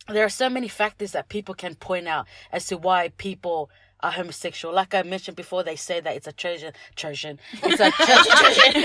there 0.09 0.25
are 0.25 0.29
so 0.31 0.49
many 0.49 0.69
factors 0.69 1.13
that 1.13 1.29
people 1.29 1.55
can 1.55 1.75
point 1.77 2.09
out 2.09 2.27
as 2.51 2.67
to 2.67 2.77
why 2.77 3.11
people 3.19 3.71
are 4.01 4.11
homosexual. 4.11 4.75
Like 4.75 4.95
I 4.95 5.03
mentioned 5.03 5.37
before, 5.37 5.63
they 5.63 5.77
say 5.77 6.01
that 6.01 6.17
it's 6.17 6.27
a 6.27 6.33
Trojan, 6.33 6.73
Trojan. 6.97 7.39
It's 7.63 7.81
a 7.81 7.91
Trojan. 7.93 8.73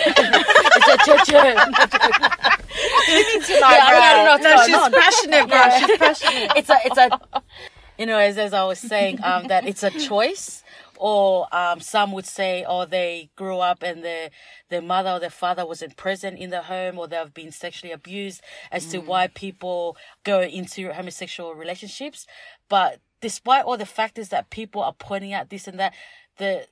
it's 0.78 0.90
a 0.90 1.32
Trojan. 1.32 1.74
yeah, 3.50 3.66
I 3.66 4.24
don't 4.28 4.44
know 4.44 4.56
No, 4.56 4.64
she's 4.66 4.76
on. 4.76 4.92
passionate, 4.92 5.48
bro. 5.48 5.70
She's 5.80 5.98
passionate. 6.06 6.52
It's 6.56 6.70
a, 6.70 6.78
it's 6.86 6.98
a, 6.98 7.42
you 7.98 8.06
know, 8.06 8.20
as, 8.20 8.38
as 8.38 8.54
I 8.54 8.64
was 8.66 8.78
saying, 8.80 9.20
um, 9.24 9.48
that 9.48 9.66
it's 9.68 9.82
a 9.84 9.90
choice. 9.90 10.64
Or 11.00 11.48
um, 11.56 11.80
some 11.80 12.12
would 12.12 12.26
say, 12.26 12.66
oh, 12.68 12.86
they 12.86 13.30
grew 13.36 13.60
up 13.60 13.84
and 13.84 14.04
their 14.04 14.30
their 14.70 14.82
mother 14.82 15.12
or 15.12 15.20
their 15.20 15.30
father 15.30 15.66
wasn't 15.66 15.96
present 15.98 16.40
in 16.40 16.50
the 16.50 16.64
home, 16.64 16.98
or 16.98 17.08
they've 17.08 17.34
been 17.34 17.52
sexually 17.52 17.94
abused, 17.94 18.42
as 18.72 18.88
to 18.88 19.00
why 19.00 19.28
people 19.28 19.98
go 20.24 20.42
into 20.42 20.92
homosexual 20.92 21.54
relationships. 21.54 22.26
But 22.70 23.00
despite 23.22 23.66
all 23.66 23.78
the 23.78 23.86
factors 23.86 24.30
that 24.30 24.50
people 24.50 24.82
are 24.82 24.94
pointing 24.94 25.34
out, 25.34 25.50
this 25.50 25.68
and 25.68 25.80
that, 25.80 25.94
the 26.38 26.68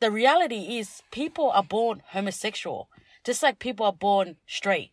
the 0.00 0.10
reality 0.10 0.78
is 0.78 1.02
people 1.10 1.50
are 1.50 1.62
born 1.62 2.02
homosexual, 2.08 2.88
just 3.24 3.42
like 3.42 3.58
people 3.58 3.86
are 3.86 3.92
born 3.92 4.36
straight. 4.46 4.92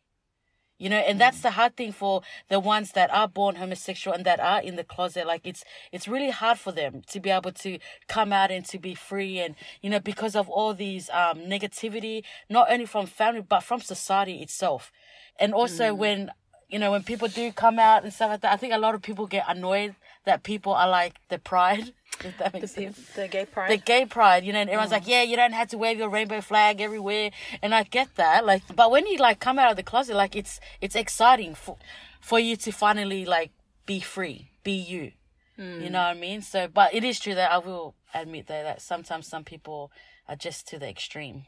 You 0.80 0.90
know, 0.90 0.98
and 0.98 1.22
that's 1.22 1.42
the 1.42 1.52
hard 1.52 1.78
thing 1.78 1.92
for 1.92 2.22
the 2.50 2.60
ones 2.60 2.92
that 2.94 3.14
are 3.14 3.28
born 3.28 3.56
homosexual 3.56 4.16
and 4.16 4.26
that 4.26 4.40
are 4.40 4.62
in 4.62 4.76
the 4.76 4.84
closet. 4.84 5.26
Like 5.28 5.46
it's 5.46 5.64
it's 5.92 6.08
really 6.08 6.32
hard 6.32 6.60
for 6.60 6.72
them 6.72 7.04
to 7.08 7.20
be 7.20 7.30
able 7.30 7.52
to 7.54 7.78
come 8.08 8.34
out 8.34 8.52
and 8.52 8.66
to 8.66 8.80
be 8.80 8.96
free 8.96 9.40
and 9.40 9.56
you 9.82 9.90
know, 9.90 10.00
because 10.00 10.36
of 10.36 10.50
all 10.50 10.74
these 10.74 11.10
um 11.12 11.40
negativity, 11.40 12.24
not 12.50 12.72
only 12.72 12.86
from 12.86 13.06
family 13.06 13.42
but 13.42 13.62
from 13.62 13.82
society 13.82 14.42
itself. 14.42 14.92
And 15.40 15.54
also 15.54 15.94
when 15.94 16.32
you 16.70 16.80
know, 16.80 16.92
when 16.92 17.04
people 17.04 17.28
do 17.28 17.52
come 17.52 17.80
out 17.80 18.04
and 18.04 18.14
stuff 18.14 18.30
like 18.30 18.42
that, 18.42 18.54
I 18.54 18.58
think 18.58 18.74
a 18.74 18.78
lot 18.78 18.96
of 18.96 19.02
people 19.02 19.28
get 19.28 19.46
annoyed 19.48 19.96
that 20.26 20.44
people 20.44 20.74
are 20.74 20.88
like 20.90 21.16
the 21.30 21.40
pride. 21.40 21.94
If 22.24 22.38
that 22.38 22.54
makes 22.54 22.72
sense 22.72 23.00
The 23.16 23.28
gay 23.28 23.46
pride. 23.46 23.72
the 23.72 23.78
gay 23.78 24.06
pride, 24.06 24.46
you 24.46 24.54
know, 24.54 24.60
and 24.60 24.70
everyone's 24.70 24.92
mm. 24.92 24.94
like, 24.94 25.08
yeah, 25.08 25.24
you 25.24 25.36
don't 25.36 25.52
have 25.52 25.70
to 25.70 25.80
wave 25.80 25.98
your 25.98 26.10
rainbow 26.10 26.42
flag 26.42 26.80
everywhere, 26.80 27.32
and 27.64 27.74
I 27.74 27.82
get 27.82 28.16
that, 28.18 28.46
like, 28.46 28.62
but 28.74 28.92
when 28.92 29.08
you 29.08 29.18
like 29.18 29.40
come 29.40 29.58
out 29.58 29.72
of 29.72 29.78
the 29.78 29.84
closet, 29.84 30.16
like, 30.16 30.36
it's 30.36 30.60
it's 30.80 30.96
exciting 30.96 31.56
for 31.56 31.76
for 32.22 32.40
you 32.40 32.56
to 32.58 32.72
finally 32.72 33.26
like 33.26 33.50
be 33.88 34.00
free, 34.00 34.52
be 34.64 34.74
you, 34.74 35.12
you 35.58 35.64
mm. 35.64 35.92
know 35.92 36.00
what 36.00 36.16
I 36.16 36.20
mean? 36.20 36.44
So, 36.44 36.68
but 36.68 36.94
it 36.94 37.04
is 37.04 37.20
true 37.20 37.34
that 37.36 37.52
I 37.52 37.58
will 37.58 37.96
admit 38.14 38.46
though 38.46 38.64
that 38.64 38.82
sometimes 38.82 39.28
some 39.28 39.44
people 39.44 39.92
are 40.30 40.36
just 40.36 40.68
to 40.68 40.78
the 40.78 40.88
extreme, 40.88 41.46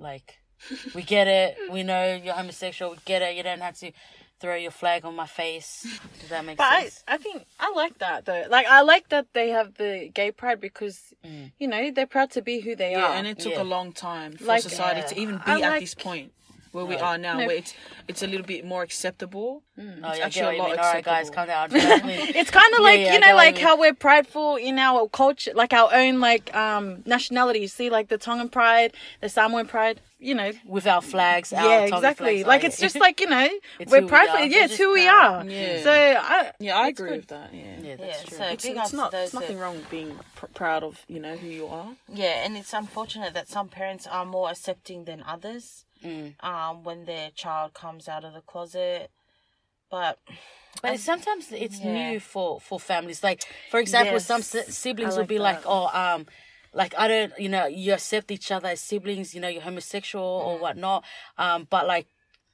like, 0.00 0.40
we 0.94 1.02
get 1.02 1.28
it, 1.28 1.56
we 1.70 1.84
know 1.84 2.20
you're 2.22 2.34
homosexual, 2.34 2.90
we 2.90 2.98
get 3.04 3.22
it, 3.22 3.36
you 3.36 3.44
don't 3.44 3.60
have 3.60 3.78
to 3.78 3.92
throw 4.40 4.54
your 4.54 4.70
flag 4.70 5.04
on 5.04 5.14
my 5.16 5.26
face. 5.26 5.86
Does 6.20 6.28
that 6.30 6.44
make 6.44 6.58
But 6.58 6.64
I, 6.72 6.82
sense? 6.82 7.04
I 7.08 7.16
think 7.18 7.44
I 7.58 7.72
like 7.74 7.98
that 7.98 8.24
though. 8.24 8.44
Like 8.48 8.66
I 8.66 8.82
like 8.82 9.08
that 9.08 9.26
they 9.32 9.50
have 9.50 9.74
the 9.74 10.10
gay 10.14 10.30
pride 10.30 10.60
because 10.60 11.12
mm. 11.24 11.52
you 11.58 11.68
know 11.68 11.90
they're 11.90 12.06
proud 12.06 12.30
to 12.32 12.42
be 12.42 12.60
who 12.60 12.76
they 12.76 12.94
are. 12.94 12.98
Yeah, 13.00 13.06
are. 13.08 13.14
and 13.14 13.26
it 13.26 13.38
took 13.38 13.52
Yeah. 13.54 13.62
a 13.62 13.64
long 13.64 13.92
time 13.92 14.36
for 14.36 14.44
Like, 14.44 14.62
society 14.62 15.02
to 15.14 15.20
even 15.20 15.36
be 15.36 15.42
I 15.46 15.54
at 15.56 15.60
like- 15.60 15.80
this 15.80 15.94
point 15.94 16.32
where 16.72 16.84
we 16.84 16.96
are 16.96 17.18
now, 17.18 17.38
No. 17.38 17.46
where 17.46 17.56
it's 17.56 17.74
it's 18.08 18.22
a 18.22 18.26
little 18.26 18.46
bit 18.46 18.64
more 18.64 18.82
acceptable. 18.82 19.62
Oh, 19.78 19.82
It's 19.82 20.18
yeah, 20.18 20.24
actually 20.26 20.56
a 20.58 20.62
lot 20.62 20.70
mean. 20.70 20.78
All 20.80 20.92
right, 20.94 21.04
guys, 21.04 21.28
acceptable. 21.28 21.68
come 21.70 21.78
down. 21.78 22.10
It's 22.40 22.50
kind 22.50 22.72
of 22.74 22.80
like 22.80 23.00
yeah, 23.00 23.10
I 23.10 23.12
you 23.14 23.20
know 23.20 23.26
what 23.34 23.42
you 23.42 23.46
like 23.46 23.54
mean. 23.56 23.64
how 23.64 23.78
we're 23.78 23.94
prideful 23.94 24.56
in 24.56 24.78
our 24.78 25.08
culture 25.08 25.52
like 25.54 25.72
our 25.72 25.90
own 25.94 26.20
like 26.20 26.54
um 26.56 27.02
nationality 27.06 27.60
you 27.60 27.68
see 27.68 27.88
like 27.90 28.08
the 28.08 28.18
tongan 28.18 28.48
pride 28.48 28.92
the 29.20 29.28
samoan 29.28 29.66
pride 29.66 30.00
you 30.18 30.34
know 30.34 30.50
with 30.66 30.86
our 30.86 31.00
flags. 31.00 31.52
our 31.52 31.64
yeah 31.64 31.78
Tongan 31.80 31.94
exactly 31.98 32.34
flags, 32.42 32.48
like 32.48 32.64
it's 32.64 32.78
just 32.86 32.96
like 32.98 33.20
you 33.20 33.28
know 33.28 33.48
we're 33.86 34.00
who 34.00 34.06
we 34.06 34.08
prideful 34.08 34.40
yeah 34.46 34.64
it's 34.64 34.76
who 34.76 34.92
we 34.92 35.04
proud. 35.06 35.46
are 35.46 35.50
Yeah. 35.50 35.82
so 35.82 35.92
I, 35.92 36.52
Yeah, 36.58 36.76
I 36.84 36.88
agree 36.88 37.10
good. 37.10 37.16
with 37.20 37.28
that. 37.28 37.48
Yeah. 37.54 37.62
yeah, 37.62 37.88
Yeah, 37.88 37.96
that's 37.96 38.22
true. 38.24 38.38
so 38.38 38.44
It's, 38.54 38.64
it's 38.64 38.92
not. 38.92 39.10
there's 39.12 39.32
nothing 39.34 39.58
wrong 39.60 39.76
with 39.76 39.88
being 39.90 40.10
pr- 40.34 40.46
proud 40.60 40.82
of 40.82 40.94
you 41.08 41.20
know 41.20 41.36
who 41.36 41.46
you 41.60 41.66
are. 41.68 41.90
Yeah, 42.12 42.44
and 42.44 42.56
it's 42.56 42.72
unfortunate 42.72 43.32
that 43.34 43.46
some 43.48 43.68
parents 43.68 44.04
are 44.16 44.24
more 44.26 44.50
accepting 44.50 45.04
than 45.04 45.22
others 45.34 45.84
Mm. 46.04 46.34
um, 46.44 46.84
when 46.84 47.04
their 47.04 47.30
child 47.30 47.74
comes 47.74 48.08
out 48.08 48.24
of 48.24 48.32
the 48.34 48.40
closet. 48.40 49.10
But 49.90 50.18
But 50.82 51.00
sometimes 51.00 51.50
it's 51.50 51.80
Yeah. 51.80 52.10
new 52.12 52.20
for 52.20 52.60
for 52.60 52.78
families. 52.78 53.22
Like 53.22 53.42
for 53.70 53.80
example, 53.80 54.20
some 54.20 54.40
Yes, 54.40 54.48
si- 54.48 54.70
siblings 54.72 55.14
I 55.14 55.16
will 55.16 55.22
like 55.22 55.28
be 55.28 55.38
like, 55.38 55.62
oh, 55.66 55.88
um, 55.92 56.26
like 56.72 56.94
I 56.96 57.08
don't, 57.08 57.32
you 57.38 57.48
know, 57.48 57.66
you 57.66 57.94
accept 57.94 58.30
each 58.30 58.50
other 58.52 58.68
as 58.68 58.80
siblings. 58.80 59.34
You 59.34 59.40
know, 59.40 59.48
you're 59.48 59.62
homosexual 59.62 60.24
or 60.24 60.58
whatnot. 60.58 61.04
Um, 61.36 61.66
but 61.68 61.86
like. 61.86 62.06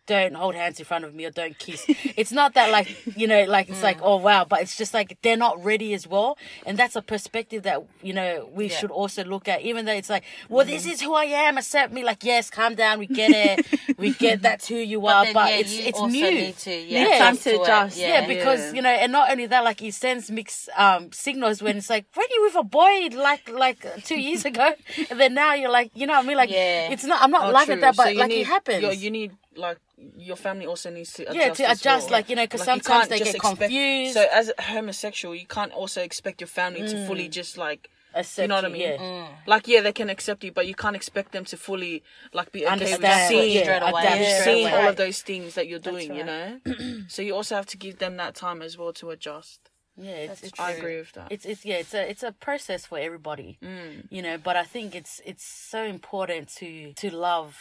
Don't 0.07 0.35
hold 0.35 0.55
hands 0.55 0.79
in 0.79 0.85
front 0.85 1.05
of 1.07 1.15
me 1.15 1.25
or 1.25 1.31
don't 1.31 1.59
kiss. 1.59 1.85
it's 2.17 2.31
not 2.31 2.53
that 2.55 2.71
like 2.71 2.95
you 3.17 3.27
know, 3.27 3.45
like 3.45 3.71
it's 3.71 3.83
like 3.83 4.01
oh 4.03 4.17
wow, 4.17 4.45
but 4.45 4.61
it's 4.61 4.77
just 4.77 4.93
like 4.93 5.17
they're 5.23 5.37
not 5.37 5.65
ready 5.65 5.95
as 5.95 6.07
well, 6.07 6.37
and 6.67 6.77
that's 6.79 6.95
a 6.95 7.01
perspective 7.01 7.63
that 7.63 7.83
you 8.03 8.13
know 8.13 8.49
we 8.53 8.69
should 8.69 8.91
also 8.91 9.25
look 9.25 9.49
at. 9.49 9.63
Even 9.63 9.87
though 9.87 9.93
it's 9.95 10.11
like, 10.11 10.25
well, 10.51 10.67
this 10.67 10.85
is 10.87 11.01
who 11.01 11.15
I 11.15 11.25
am, 11.25 11.57
accept 11.57 11.93
me. 11.93 12.05
Like 12.05 12.23
yes, 12.23 12.51
calm 12.51 12.75
down, 12.75 12.99
we 12.99 13.07
get 13.07 13.31
it, 13.31 13.67
we 13.99 14.13
get 14.13 14.43
that's 14.43 14.69
who 14.69 14.77
you 14.77 15.07
are, 15.07 15.25
then, 15.25 15.33
but 15.33 15.49
yeah, 15.49 15.57
it's 15.57 15.73
you 15.79 15.85
it's 15.87 15.99
also 15.99 16.13
new. 16.13 16.31
need 16.31 16.57
to 16.59 16.71
yeah, 16.71 17.09
Yeah. 17.09 17.19
Time 17.19 17.37
to 17.39 17.63
adjust. 17.63 17.97
Yeah, 17.97 18.09
Yeah, 18.21 18.27
because 18.27 18.75
you 18.75 18.83
know, 18.83 18.91
and 18.91 19.11
not 19.11 19.31
only 19.31 19.47
that, 19.47 19.65
like 19.65 19.81
he 19.81 19.91
sends 19.91 20.31
mixed 20.31 20.69
um 20.77 21.13
signals 21.13 21.63
when 21.63 21.79
it's 21.79 21.89
like, 21.89 22.05
when 22.15 22.27
you 22.31 22.43
with 22.43 22.57
a 22.57 22.63
boy 22.63 23.09
like 23.13 23.49
like 23.49 24.05
two 24.05 24.21
years 24.21 24.45
ago, 24.45 24.73
and 25.09 25.19
then 25.19 25.33
now 25.33 25.55
you're 25.55 25.71
like, 25.71 25.93
you 25.95 26.07
know 26.07 26.13
what 26.15 26.25
I 26.25 26.29
mean? 26.29 26.37
Like, 26.37 26.51
Yeah. 26.51 26.91
it's 26.91 27.05
not. 27.05 27.23
I'm 27.23 27.31
not 27.31 27.49
Oh, 27.49 27.53
like 27.53 27.67
true. 27.67 27.81
that, 27.81 27.97
but 27.97 28.09
So 28.09 28.13
like 28.13 28.29
need, 28.29 28.41
it 28.43 28.47
happens. 28.47 28.83
your- 28.83 28.93
You 28.93 29.11
need 29.11 29.33
like 29.57 29.79
your 30.17 30.37
family 30.37 30.67
also 30.67 30.91
needs 30.91 31.13
to 31.15 31.23
adjust 31.23 31.37
Yeah, 31.39 31.53
to 31.55 31.69
as 31.71 31.81
adjust, 31.81 32.05
well. 32.11 32.13
like, 32.19 32.29
you 32.31 32.37
know, 32.37 32.47
'cause 32.47 32.61
you 32.61 32.65
sometimes 32.67 33.09
they 33.09 33.19
get 33.19 33.35
expect- 33.35 33.59
confused. 33.59 34.15
So 34.15 34.27
as 34.33 34.53
a 34.59 34.63
homosexual, 34.63 35.35
you 35.35 35.47
can't 35.47 35.73
also 35.73 36.03
expect 36.03 36.41
your 36.41 36.49
family 36.49 36.81
to 36.89 37.07
fully 37.07 37.29
just 37.29 37.57
like. 37.59 37.89
Accept 38.17 38.45
you 38.45 38.49
know 38.49 38.55
what 38.55 38.65
I 38.65 38.69
mean? 38.69 38.81
yeah. 38.83 38.97
Mm. 38.99 39.29
Like, 39.49 39.67
yeah, 39.67 39.81
they 39.81 39.93
can 39.93 40.09
accept 40.09 40.45
you, 40.45 40.53
but 40.53 40.69
you 40.69 40.75
can't 40.77 40.95
expect 40.95 41.33
them 41.33 41.45
to 41.47 41.57
fully 41.57 42.05
like 42.33 42.53
be 42.53 42.61
okay 42.65 42.73
Understand, 42.73 43.03
with 43.03 43.29
seeing, 43.43 43.57
yeah, 43.57 43.63
straight 43.65 43.83
away. 43.91 44.03
Yeah. 44.05 44.45
seeing 44.45 44.67
away. 44.69 44.73
all 44.83 44.89
of 44.89 44.97
those 44.97 45.21
things 45.23 45.55
that 45.55 45.67
you're 45.67 45.81
doing. 45.81 46.15
You 46.15 46.23
know, 46.23 46.61
so 47.09 47.23
you 47.23 47.35
also 47.35 47.57
have 47.57 47.67
to 47.67 47.77
give 47.77 47.99
them 47.99 48.17
that 48.19 48.37
time 48.37 48.63
as 48.63 48.79
well 48.79 48.93
to 48.95 49.11
adjust. 49.11 49.69
Yeah, 49.97 50.13
it's, 50.13 50.43
it's 50.45 50.61
I 50.61 50.71
agree 50.73 50.97
with 50.99 51.13
that. 51.13 51.31
it's 51.33 51.45
it's 51.45 51.65
yeah 51.65 51.77
it's 51.77 51.95
a 51.95 52.09
it's 52.11 52.23
a 52.25 52.33
process 52.33 52.85
for 52.87 52.99
everybody 52.99 53.59
Mm. 53.63 54.07
you 54.11 54.23
know 54.23 54.37
but 54.39 54.57
i 54.57 54.65
think 54.65 54.93
it's 54.93 55.21
it's 55.25 55.45
so 55.45 55.85
important 55.85 56.49
to 56.57 56.93
to 56.95 57.11
love 57.15 57.57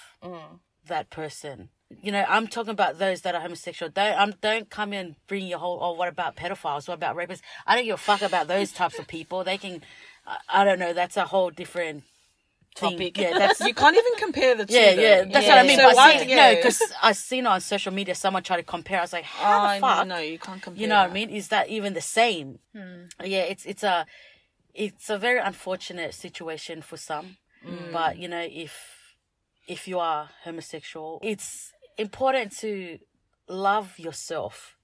that 0.87 1.11
person 1.11 1.69
you 2.01 2.11
know 2.11 2.25
i'm 2.27 2.47
talking 2.47 2.71
about 2.71 2.97
those 2.99 3.21
that 3.21 3.35
are 3.35 3.41
homosexual 3.41 3.89
don't 3.91 4.17
um, 4.19 4.33
don't 4.41 4.69
come 4.69 4.93
in 4.93 4.99
and 5.05 5.15
bring 5.27 5.45
your 5.47 5.59
whole 5.59 5.79
oh 5.81 5.91
what 5.93 6.07
about 6.07 6.35
pedophiles 6.35 6.87
what 6.87 6.95
about 6.95 7.15
rapists 7.15 7.41
i 7.67 7.75
don't 7.75 7.85
give 7.85 7.95
a 7.95 7.97
fuck 7.97 8.21
about 8.21 8.47
those 8.47 8.71
types 8.71 8.97
of 8.99 9.07
people 9.07 9.43
they 9.43 9.57
can 9.57 9.81
I, 10.25 10.37
I 10.49 10.63
don't 10.63 10.79
know 10.79 10.93
that's 10.93 11.17
a 11.17 11.25
whole 11.25 11.49
different 11.49 12.03
thing. 12.75 12.91
Topic. 12.91 13.17
yeah 13.17 13.37
that's 13.37 13.59
you 13.69 13.73
can't 13.73 13.95
even 13.95 14.13
compare 14.17 14.55
the 14.55 14.65
two. 14.65 14.73
yeah, 14.73 14.95
though. 14.95 15.01
yeah, 15.01 15.23
that's 15.25 15.45
Yeah. 15.45 15.55
what 15.55 15.63
I 15.63 15.67
mean. 15.67 15.77
So 15.77 15.87
but 15.89 15.95
why- 15.95 16.17
see, 16.17 16.55
because 16.55 16.81
I 17.03 17.11
seen 17.11 17.45
on 17.45 17.61
social 17.61 17.93
media 17.93 18.15
someone 18.15 18.41
try 18.41 18.57
to 18.57 18.63
compare. 18.63 18.97
I 18.97 19.01
was 19.01 19.13
like, 19.13 19.25
how 19.25 19.59
I 19.61 19.75
the 19.77 19.81
fuck? 19.81 20.07
no, 20.07 20.17
you 20.17 20.39
can't 20.39 20.59
compare. 20.59 20.81
You 20.81 20.87
know 20.87 20.97
what 20.99 21.11
I 21.11 21.13
mean? 21.13 21.29
Is 21.29 21.49
that 21.49 21.69
even 21.69 21.93
the 21.93 22.01
same? 22.01 22.57
Yeah, 22.73 23.41
it's 23.41 23.65
it's 23.65 23.83
a 23.83 24.07
it's 24.73 25.07
a 25.11 25.19
very 25.19 25.37
unfortunate 25.39 26.15
situation 26.15 26.81
for 26.81 26.97
some, 26.97 27.37
but 27.91 28.17
you 28.17 28.27
know 28.27 28.41
if 28.49 28.73
if 29.67 29.87
you 29.87 29.99
are 29.99 30.31
homosexual, 30.43 31.19
it's 31.21 31.71
important 31.97 32.55
to 32.59 32.99
love 33.47 33.97
yourself. 33.97 34.77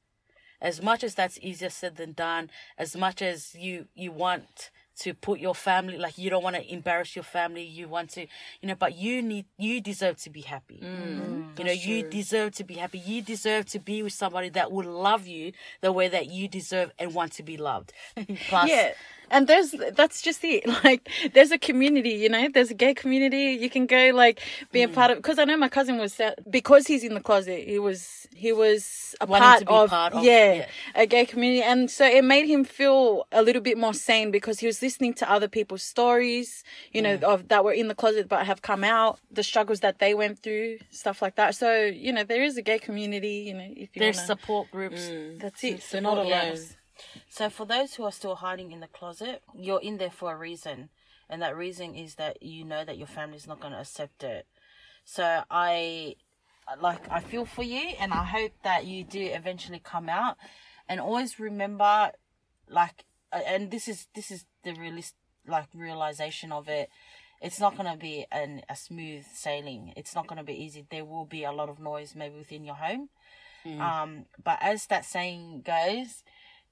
As 0.62 0.82
much 0.82 1.04
as 1.04 1.16
that's 1.16 1.40
easier 1.42 1.70
said 1.70 1.96
than 1.96 2.12
done, 2.12 2.50
as 2.78 2.96
much 2.96 3.22
as 3.22 3.56
you 3.56 3.88
you 3.96 4.12
want 4.12 4.72
to 5.00 5.14
put 5.14 5.40
your 5.40 5.56
family 5.56 5.98
like 5.98 6.18
you 6.18 6.30
don't 6.30 6.44
want 6.44 6.58
to 6.58 6.74
embarrass 6.74 7.16
your 7.16 7.24
family 7.24 7.64
you 7.64 7.88
want 7.88 8.10
to 8.10 8.28
you 8.60 8.68
know 8.68 8.76
but 8.76 8.98
you 8.98 9.22
need 9.22 9.46
you 9.58 9.80
deserve 9.80 10.18
to 10.18 10.30
be 10.30 10.42
happy. 10.42 10.82
Mm. 10.84 10.98
Mm. 10.98 11.20
Mm. 11.20 11.60
You 11.60 11.66
know 11.66 11.72
you 11.72 12.04
deserve 12.04 12.54
to 12.56 12.64
be 12.66 12.74
happy. 12.74 13.00
You 13.00 13.22
deserve 13.22 13.66
to 13.68 13.80
be 13.80 14.04
with 14.04 14.14
somebody 14.14 14.50
that 14.50 14.72
will 14.72 14.90
love 14.92 15.26
you 15.26 15.54
the 15.80 15.94
way 15.94 16.10
that 16.10 16.30
you 16.30 16.50
deserve 16.50 16.92
and 17.00 17.14
want 17.14 17.32
to 17.34 17.44
be 17.44 17.56
loved. 17.56 17.94
Plus 18.50 18.70
yeah 18.70 18.92
and 19.32 19.48
there's 19.48 19.74
that's 19.94 20.22
just 20.22 20.44
it. 20.44 20.64
Like 20.84 21.10
there's 21.34 21.52
a 21.52 21.58
community 21.58 22.12
you 22.12 22.30
know? 22.30 22.48
There's 22.54 22.72
a 22.72 22.74
gay 22.86 22.94
community. 22.94 23.58
You 23.64 23.70
can 23.70 23.86
go 23.86 24.12
like 24.14 24.42
be 24.72 24.82
a 24.84 24.88
Mm. 24.88 24.94
part 24.94 25.12
of 25.12 25.18
because 25.18 25.38
i 25.40 25.44
know 25.44 25.58
my 25.58 25.70
cousin 25.70 25.98
was 25.98 26.20
because 26.50 26.88
he's 26.88 27.04
in 27.04 27.14
the 27.14 27.20
closet 27.22 27.68
he 27.68 27.78
was 27.80 28.28
he 28.36 28.52
was 28.54 29.16
a 29.22 29.28
part, 29.28 29.60
to 29.60 29.66
be 29.66 29.72
of, 29.74 29.90
part 29.90 30.14
of- 30.14 30.24
yeah, 30.24 30.54
yeah. 30.54 30.68
a 30.96 31.06
gay 31.06 31.26
community. 31.26 31.62
And 31.64 31.90
so 31.92 32.06
it 32.06 32.24
made 32.24 32.46
him 32.48 32.64
feel 32.64 33.26
a 33.32 33.42
little 33.42 33.62
bit 33.62 33.78
more 33.78 33.94
sane 33.94 34.32
because 34.32 34.60
he 34.60 34.68
was 34.68 34.82
listening 34.82 35.14
to 35.16 35.30
other 35.32 35.48
people's 35.48 35.84
stories 35.84 36.64
you 36.96 37.02
know 37.02 37.18
Mm. 37.18 37.24
of 37.24 37.48
that 37.50 37.64
were 37.66 37.74
in 37.82 37.88
the 37.88 37.96
closet 37.96 38.28
but 38.30 38.46
have 38.46 38.62
come 38.62 38.84
out 38.84 39.20
the 39.32 39.44
struggles 39.44 39.80
that 39.82 40.00
they 40.00 40.14
went 40.14 40.40
through 40.44 40.78
stuff 40.92 41.22
like 41.22 41.36
that. 41.36 41.56
So 41.56 41.70
you 42.06 42.12
know 42.14 42.24
there 42.24 42.44
is 42.44 42.56
a 42.58 42.62
gay 42.62 42.80
community 42.80 43.36
you 43.48 43.54
know 43.54 43.68
if 43.86 43.90
you 43.96 44.00
there's 44.02 44.18
wanna, 44.18 44.28
support 44.28 44.72
groups. 44.72 45.10
That's 45.44 45.64
it. 45.64 45.82
They're 45.92 46.02
not 46.02 46.18
alone. 46.18 46.58
So 47.30 47.50
for 47.50 47.66
those 47.66 47.96
who 47.96 48.04
are 48.04 48.12
still 48.12 48.36
hiding 48.36 48.72
in 48.72 48.80
the 48.80 48.88
closet, 48.88 49.42
you're 49.56 49.82
in 49.82 49.98
there 49.98 50.12
for 50.12 50.34
a 50.34 50.38
reason, 50.38 50.90
and 51.30 51.42
that 51.42 51.56
reason 51.56 51.96
is 51.96 52.16
that 52.16 52.42
you 52.42 52.66
know 52.66 52.84
that 52.84 52.98
your 52.98 53.08
family's 53.08 53.48
not 53.48 53.60
going 53.60 53.74
to 53.74 53.80
accept 53.80 54.24
it. 54.24 54.46
So 55.06 55.44
I 55.50 56.16
like 56.80 57.10
I 57.10 57.20
feel 57.20 57.46
for 57.46 57.64
you 57.64 57.94
and 58.00 58.14
I 58.14 58.24
hope 58.24 58.52
that 58.64 58.86
you 58.86 59.04
do 59.04 59.22
eventually 59.22 59.82
come 59.84 60.10
out. 60.10 60.38
And 60.88 61.00
always 61.00 61.40
remember 61.40 62.12
like 62.70 63.06
and 63.32 63.72
this 63.72 63.88
is 63.88 64.08
this 64.14 64.32
is 64.32 64.46
the 64.64 64.74
realist 64.74 65.16
like 65.48 65.68
realization 65.74 66.52
of 66.52 66.68
it. 66.68 66.90
It's 67.42 67.60
not 67.60 67.76
going 67.78 67.90
to 67.92 67.98
be 67.98 68.26
an 68.32 68.62
a 68.70 68.76
smooth 68.76 69.26
sailing. 69.34 69.94
It's 69.96 70.14
not 70.14 70.28
going 70.28 70.38
to 70.38 70.44
be 70.44 70.54
easy. 70.54 70.86
There 70.90 71.06
will 71.06 71.26
be 71.26 71.44
a 71.44 71.52
lot 71.52 71.70
of 71.70 71.80
noise 71.80 72.14
maybe 72.16 72.36
within 72.38 72.64
your 72.66 72.76
home. 72.76 73.10
Um 73.82 74.26
but 74.44 74.60
as 74.62 74.86
that 74.88 75.06
saying 75.06 75.64
goes 75.66 76.24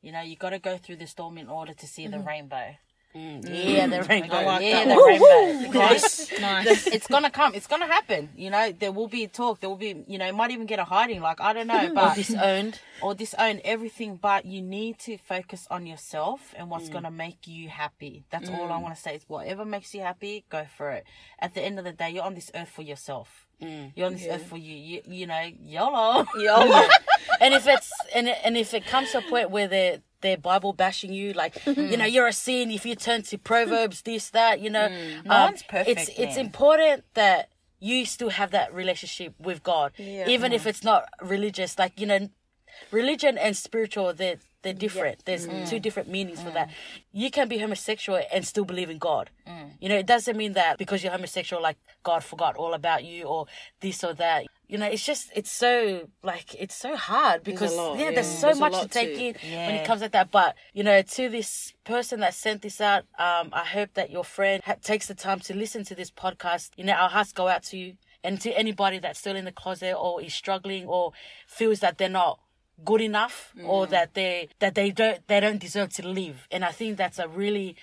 you 0.01 0.11
know 0.11 0.21
you 0.21 0.35
got 0.35 0.51
to 0.51 0.59
go 0.59 0.77
through 0.77 0.97
the 0.97 1.07
storm 1.07 1.37
in 1.37 1.47
order 1.49 1.73
to 1.73 1.87
see 1.87 2.07
the 2.07 2.17
mm-hmm. 2.17 2.27
rainbow 2.27 2.75
Mm. 3.17 3.75
yeah 3.75 3.87
the 3.87 4.03
rainbow 4.09 4.41
like 4.41 4.61
yeah 4.61 4.85
that. 4.85 4.95
the 4.95 5.03
rainbow 5.03 5.67
okay? 5.69 5.77
Nice, 5.77 6.39
nice. 6.39 6.87
it's 6.87 7.07
gonna 7.07 7.29
come. 7.29 7.53
It's 7.53 7.67
gonna 7.67 7.87
happen. 7.87 8.29
You 8.35 8.49
know, 8.49 8.71
there 8.71 8.91
will 8.91 9.07
be 9.07 9.27
talk. 9.27 9.59
There 9.59 9.69
will 9.69 9.77
be, 9.77 10.03
you 10.07 10.17
know, 10.17 10.31
might 10.31 10.51
even 10.51 10.65
get 10.65 10.79
a 10.79 10.83
hiding. 10.83 11.21
Like 11.21 11.41
I 11.41 11.53
don't 11.53 11.67
know, 11.67 11.87
or 11.89 11.93
but 11.93 12.15
disowned 12.15 12.79
or 13.01 13.15
disown 13.15 13.61
everything. 13.63 14.17
But 14.17 14.45
you 14.45 14.61
need 14.61 14.99
to 14.99 15.17
focus 15.17 15.67
on 15.69 15.85
yourself 15.85 16.53
and 16.57 16.69
what's 16.69 16.89
mm. 16.89 16.93
gonna 16.93 17.11
make 17.11 17.47
you 17.47 17.69
happy. 17.69 18.25
That's 18.29 18.49
all 18.49 18.71
I 18.71 18.77
mm. 18.77 18.81
want 18.81 18.95
to 18.95 19.01
say. 19.01 19.15
Is 19.15 19.23
whatever 19.27 19.65
makes 19.65 19.93
you 19.93 20.01
happy, 20.01 20.45
go 20.49 20.65
for 20.77 20.91
it. 20.91 21.05
At 21.39 21.53
the 21.53 21.61
end 21.61 21.79
of 21.79 21.85
the 21.85 21.93
day, 21.93 22.09
you're 22.11 22.23
on 22.23 22.35
this 22.35 22.51
earth 22.55 22.69
for 22.69 22.81
yourself. 22.81 23.47
You're 23.59 24.05
on 24.05 24.13
this 24.13 24.27
earth 24.29 24.45
for 24.45 24.57
you. 24.57 24.75
You, 24.75 25.01
you 25.07 25.25
know, 25.25 25.49
YOLO. 25.63 26.27
YOLO. 26.37 26.87
and 27.41 27.55
if 27.55 27.67
it's 27.67 27.91
and 28.13 28.27
and 28.27 28.55
if 28.55 28.73
it 28.75 28.85
comes 28.85 29.11
to 29.11 29.17
a 29.17 29.21
point 29.21 29.49
where 29.49 29.67
they're 29.67 30.01
they're 30.21 30.37
Bible 30.37 30.73
bashing 30.73 31.13
you, 31.13 31.33
like 31.33 31.61
you 31.65 31.97
know, 31.97 32.05
you're 32.05 32.27
a 32.27 32.33
sin 32.33 32.71
if 32.71 32.85
you 32.85 32.95
turn 32.95 33.21
to 33.23 33.37
Proverbs, 33.37 34.01
this, 34.01 34.29
that, 34.31 34.59
you 34.59 34.69
know. 34.69 34.85
um, 34.85 35.21
No 35.25 35.45
one's 35.45 35.63
perfect, 35.63 35.99
It's 35.99 36.19
it's 36.19 36.37
important 36.37 37.03
that 37.13 37.49
you 37.79 38.05
still 38.05 38.29
have 38.31 38.51
that 38.51 38.73
relationship 38.73 39.35
with 39.39 39.61
God. 39.63 39.91
Yeah. 39.97 40.27
Even 40.27 40.51
if 40.51 40.65
it's 40.65 40.83
not 40.83 41.05
religious. 41.21 41.77
Like, 41.77 41.99
you 41.99 42.07
know, 42.07 42.29
religion 42.91 43.37
and 43.37 43.55
spiritual 43.55 44.13
they're 44.13 44.37
they're 44.63 44.73
different. 44.73 45.23
There's 45.25 45.47
two 45.69 45.79
different 45.79 46.09
meanings 46.09 46.41
for 46.41 46.49
that. 46.51 46.69
You 47.11 47.29
can 47.31 47.47
be 47.47 47.57
homosexual 47.59 48.19
and 48.33 48.45
still 48.45 48.65
believe 48.65 48.89
in 48.89 48.97
God. 48.97 49.29
You 49.79 49.89
know, 49.89 49.95
it 49.95 50.05
doesn't 50.07 50.35
mean 50.35 50.53
that 50.53 50.77
because 50.77 51.03
you're 51.03 51.11
homosexual, 51.11 51.61
like 51.61 51.77
God 52.03 52.23
forgot 52.23 52.55
all 52.55 52.73
about 52.73 53.03
you 53.03 53.25
or 53.25 53.45
this 53.81 54.03
or 54.03 54.13
that. 54.15 54.45
You 54.67 54.77
know, 54.77 54.87
it's 54.87 55.05
just 55.05 55.31
it's 55.35 55.51
so 55.51 56.09
like 56.23 56.53
it's 56.59 56.75
so 56.75 56.95
hard 56.97 57.43
because 57.43 57.75
lot, 57.75 57.99
yeah, 57.99 58.11
there's 58.11 58.27
so 58.27 58.47
There's 58.47 58.59
much 58.59 58.81
to 58.81 58.87
take 58.87 59.17
in 59.17 59.35
when 59.51 59.75
it 59.75 59.85
comes 59.85 60.01
like 60.01 60.11
that. 60.11 60.31
But 60.31 60.55
you 60.73 60.83
know, 60.83 61.01
to 61.01 61.29
this 61.29 61.73
person 61.85 62.19
that 62.21 62.33
sent 62.33 62.63
this 62.63 62.81
out, 62.81 63.03
um, 63.17 63.49
I 63.53 63.63
hope 63.63 63.93
that 63.93 64.09
your 64.09 64.25
friend 64.25 64.61
ha- 64.65 64.75
takes 64.81 65.07
the 65.07 65.15
time 65.15 65.39
to 65.41 65.53
listen 65.55 65.85
to 65.85 65.95
this 65.95 66.11
podcast. 66.11 66.71
You 66.75 66.83
know, 66.83 66.93
our 66.93 67.09
hearts 67.09 67.31
go 67.31 67.47
out 67.47 67.63
to 67.65 67.77
you 67.77 67.93
and 68.23 68.41
to 68.41 68.51
anybody 68.57 68.99
that's 68.99 69.19
still 69.19 69.35
in 69.35 69.45
the 69.45 69.51
closet 69.51 69.93
or 69.93 70.21
is 70.21 70.33
struggling 70.33 70.85
or 70.85 71.13
feels 71.47 71.79
that 71.79 71.97
they're 71.97 72.09
not 72.09 72.39
good 72.83 73.01
enough 73.01 73.53
or 73.63 73.87
mm. 73.87 73.89
that 73.89 74.13
they 74.13 74.49
that 74.59 74.75
they 74.75 74.91
don't 74.91 75.25
they 75.27 75.39
don't 75.39 75.59
deserve 75.59 75.89
to 75.93 76.07
live. 76.07 76.47
And 76.51 76.63
I 76.63 76.71
think 76.71 76.97
that's 76.97 77.19
a 77.19 77.27
really 77.27 77.75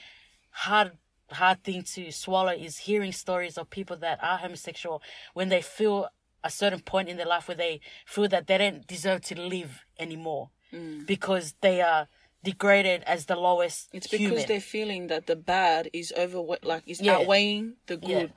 hard 0.51 0.93
hard 1.31 1.65
thing 1.65 1.83
to 1.83 2.13
swallow 2.13 2.53
is 2.53 2.79
hearing 2.79 3.13
stories 3.13 3.59
of 3.59 3.71
people 3.71 3.97
that 3.97 4.23
are 4.23 4.39
homosexual 4.39 5.03
when 5.33 5.49
they 5.49 5.63
feel 5.63 6.09
a 6.45 6.51
certain 6.51 6.81
point 6.81 7.09
in 7.09 7.17
their 7.17 7.27
life 7.27 7.49
where 7.49 7.57
they 7.57 7.81
feel 8.07 8.29
that 8.29 8.47
they 8.47 8.59
don't 8.59 8.87
deserve 8.87 9.23
to 9.23 9.41
live 9.41 9.85
anymore 9.99 10.51
mm. 10.73 11.05
because 11.07 11.55
they 11.61 11.81
are 11.81 12.07
degraded 12.45 13.03
as 13.07 13.25
the 13.25 13.35
lowest 13.35 13.89
It's 13.93 14.07
because 14.07 14.21
human. 14.21 14.47
they're 14.47 14.61
feeling 14.61 15.07
that 15.07 15.27
the 15.27 15.35
bad 15.35 15.89
is 15.95 16.13
over, 16.17 16.39
like 16.63 16.83
is 16.87 17.01
Yeah. 17.01 17.15
outweighing 17.17 17.77
the 17.87 17.99
Yeah. 18.01 18.09
good, 18.09 18.33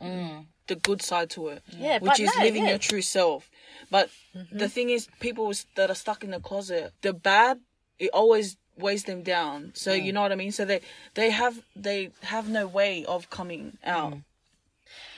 the 0.68 0.76
good 0.76 1.02
side 1.02 1.30
to 1.32 1.50
it. 1.50 1.64
Yeah, 1.78 2.00
which 2.00 2.20
is 2.20 2.36
no, 2.36 2.44
living 2.44 2.64
yeah. 2.64 2.72
your 2.72 2.78
true 2.78 3.02
self. 3.02 3.50
But 3.90 4.10
the 4.34 4.40
mm-hmm. 4.40 4.66
thing 4.68 4.90
is, 4.90 5.08
people 5.20 5.52
that 5.76 5.90
are 5.90 5.96
stuck 5.96 6.24
in 6.24 6.32
the 6.32 6.40
closet, 6.40 6.94
the 7.02 7.14
bad, 7.14 7.60
it 8.00 8.10
always 8.14 8.58
weighs 8.78 9.06
them 9.06 9.24
down. 9.24 9.72
So 9.74 9.94
you 9.94 10.14
know 10.14 10.22
what 10.22 10.32
I 10.32 10.36
mean. 10.36 10.52
So 10.52 10.66
they 10.66 10.82
they 11.16 11.32
have 11.32 11.62
they 11.76 12.12
have 12.24 12.50
no 12.50 12.68
way 12.68 13.06
of 13.06 13.30
coming 13.30 13.78
out. 13.84 14.14
Mm. 14.14 14.24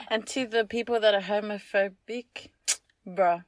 And 0.10 0.26
to 0.28 0.48
the 0.48 0.66
people 0.66 1.00
that 1.00 1.14
are 1.14 1.22
homophobic, 1.22 2.50
bruh, 3.08 3.44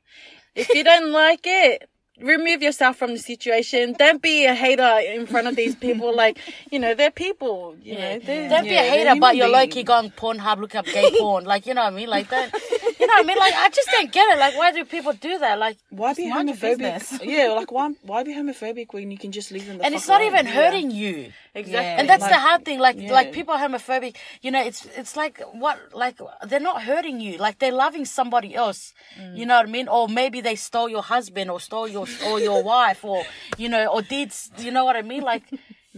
if 0.56 0.70
you 0.70 0.84
don't 0.84 1.12
like 1.12 1.42
it, 1.44 1.90
remove 2.22 2.62
yourself 2.62 2.98
from 2.98 3.12
the 3.12 3.20
situation. 3.20 3.94
Don't 3.98 4.22
be 4.22 4.46
a 4.46 4.54
hater 4.54 5.00
in 5.06 5.26
front 5.26 5.48
of 5.48 5.56
these 5.56 5.76
people. 5.76 6.16
Like, 6.22 6.38
you 6.72 6.78
know, 6.78 6.94
they're 6.94 7.10
people. 7.10 7.76
You 7.82 7.96
know, 7.96 8.20
they're, 8.20 8.50
Don't 8.50 8.66
be 8.66 8.76
a 8.76 8.84
hater, 8.84 9.20
but 9.20 9.36
you're 9.36 9.48
low 9.48 9.66
key 9.66 9.82
going 9.82 10.12
Pornhub 10.12 10.60
looking 10.60 10.80
up 10.80 10.86
gay 10.86 11.10
porn. 11.18 11.46
Like, 11.46 11.66
you 11.66 11.74
know 11.74 11.84
what 11.84 11.94
I 11.94 11.96
mean? 11.96 12.10
Like, 12.10 12.30
don't, 12.30 12.54
you 13.02 13.08
know 13.08 13.14
what 13.16 13.26
I 13.26 13.28
mean? 13.28 13.38
Like, 13.38 13.54
I 13.56 13.70
just 13.70 13.90
don't 13.92 14.12
get 14.12 14.30
it. 14.34 14.40
Like, 14.40 14.56
why 14.58 14.72
do 14.72 14.86
people 14.86 15.14
do 15.14 15.38
that? 15.40 15.58
Like, 15.60 15.78
Why 15.90 16.14
be 16.14 16.26
homophobic? 16.32 17.26
yeah, 17.36 17.48
like 17.60 17.72
why 17.72 17.90
why 18.04 18.24
be 18.24 18.34
homophobic 18.34 18.94
when 18.94 19.12
you 19.12 19.18
can 19.18 19.32
just 19.32 19.52
leave 19.52 19.66
them 19.68 19.80
the 19.80 19.86
and 19.86 19.94
fuck 19.94 20.00
it's 20.02 20.08
not 20.08 20.22
alone? 20.22 20.34
even 20.34 20.46
Yeah. 20.46 20.52
hurting 20.54 20.92
you. 20.92 21.16
exactly. 21.54 21.72
Yeah. 21.74 22.00
and 22.00 22.08
that's 22.10 22.22
Like- 22.22 22.32
the 22.32 22.40
hard 22.48 22.62
thing 22.66 22.80
like 22.80 22.96
yeah. 22.98 23.12
like 23.12 23.34
people 23.34 23.54
are 23.56 23.60
homophobic 23.68 24.16
you 24.42 24.52
know 24.52 24.64
it's 24.70 24.86
it's 25.02 25.18
like 25.18 25.36
what 25.64 25.78
like 25.94 26.18
they're 26.48 26.62
not 26.72 26.80
hurting 26.84 27.20
you 27.20 27.34
like 27.46 27.60
they're 27.60 27.80
loving 27.86 28.06
somebody 28.06 28.56
else 28.56 28.94
Mm. 29.20 29.36
you 29.38 29.46
know 29.46 29.58
what 29.60 29.68
i 29.68 29.72
mean 29.78 29.88
or 29.90 30.08
maybe 30.08 30.40
they 30.40 30.56
stole 30.56 30.88
your 30.88 31.04
husband 31.16 31.52
or 31.52 31.60
stole 31.60 31.88
your 31.98 32.06
or 32.28 32.40
your 32.40 32.64
wife 32.76 33.04
or 33.04 33.20
you 33.58 33.68
know 33.74 33.84
or 33.94 34.02
did 34.02 34.32
you 34.66 34.72
know 34.72 34.86
what 34.88 34.96
i 34.96 35.02
mean 35.02 35.24
like 35.34 35.44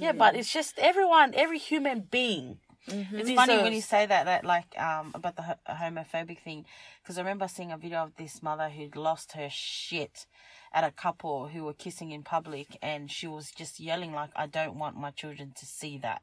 yeah 0.06 0.12
but 0.24 0.32
it's 0.36 0.52
just 0.52 0.74
everyone 0.80 1.30
every 1.36 1.60
human 1.60 1.98
being 2.18 2.58
Mm-hmm. 2.89 3.17
It's 3.17 3.32
funny 3.32 3.58
when 3.58 3.74
you 3.74 3.82
say 3.82 4.06
that, 4.06 4.26
that 4.26 4.43
like 4.43 4.74
um, 4.78 5.04
um 5.04 5.12
about 5.15 5.36
the 5.36 5.58
homophobic 5.69 6.39
thing, 6.39 6.65
because 7.02 7.17
I 7.17 7.22
remember 7.22 7.48
seeing 7.48 7.72
a 7.72 7.78
video 7.78 8.04
of 8.04 8.15
this 8.15 8.43
mother 8.43 8.69
who'd 8.69 8.96
lost 8.96 9.34
her 9.34 9.50
shit 9.50 10.26
at 10.74 10.84
a 10.84 10.91
couple 10.91 11.48
who 11.48 11.63
were 11.63 11.74
kissing 11.74 12.12
in 12.12 12.24
public, 12.24 12.78
and 12.82 13.12
she 13.12 13.28
was 13.28 13.52
just 13.52 13.80
yelling 13.80 14.13
like, 14.13 14.32
"I 14.36 14.48
don't 14.48 14.78
want 14.78 14.98
my 14.98 15.12
children 15.12 15.54
to 15.58 15.65
see 15.65 15.98
that." 16.00 16.22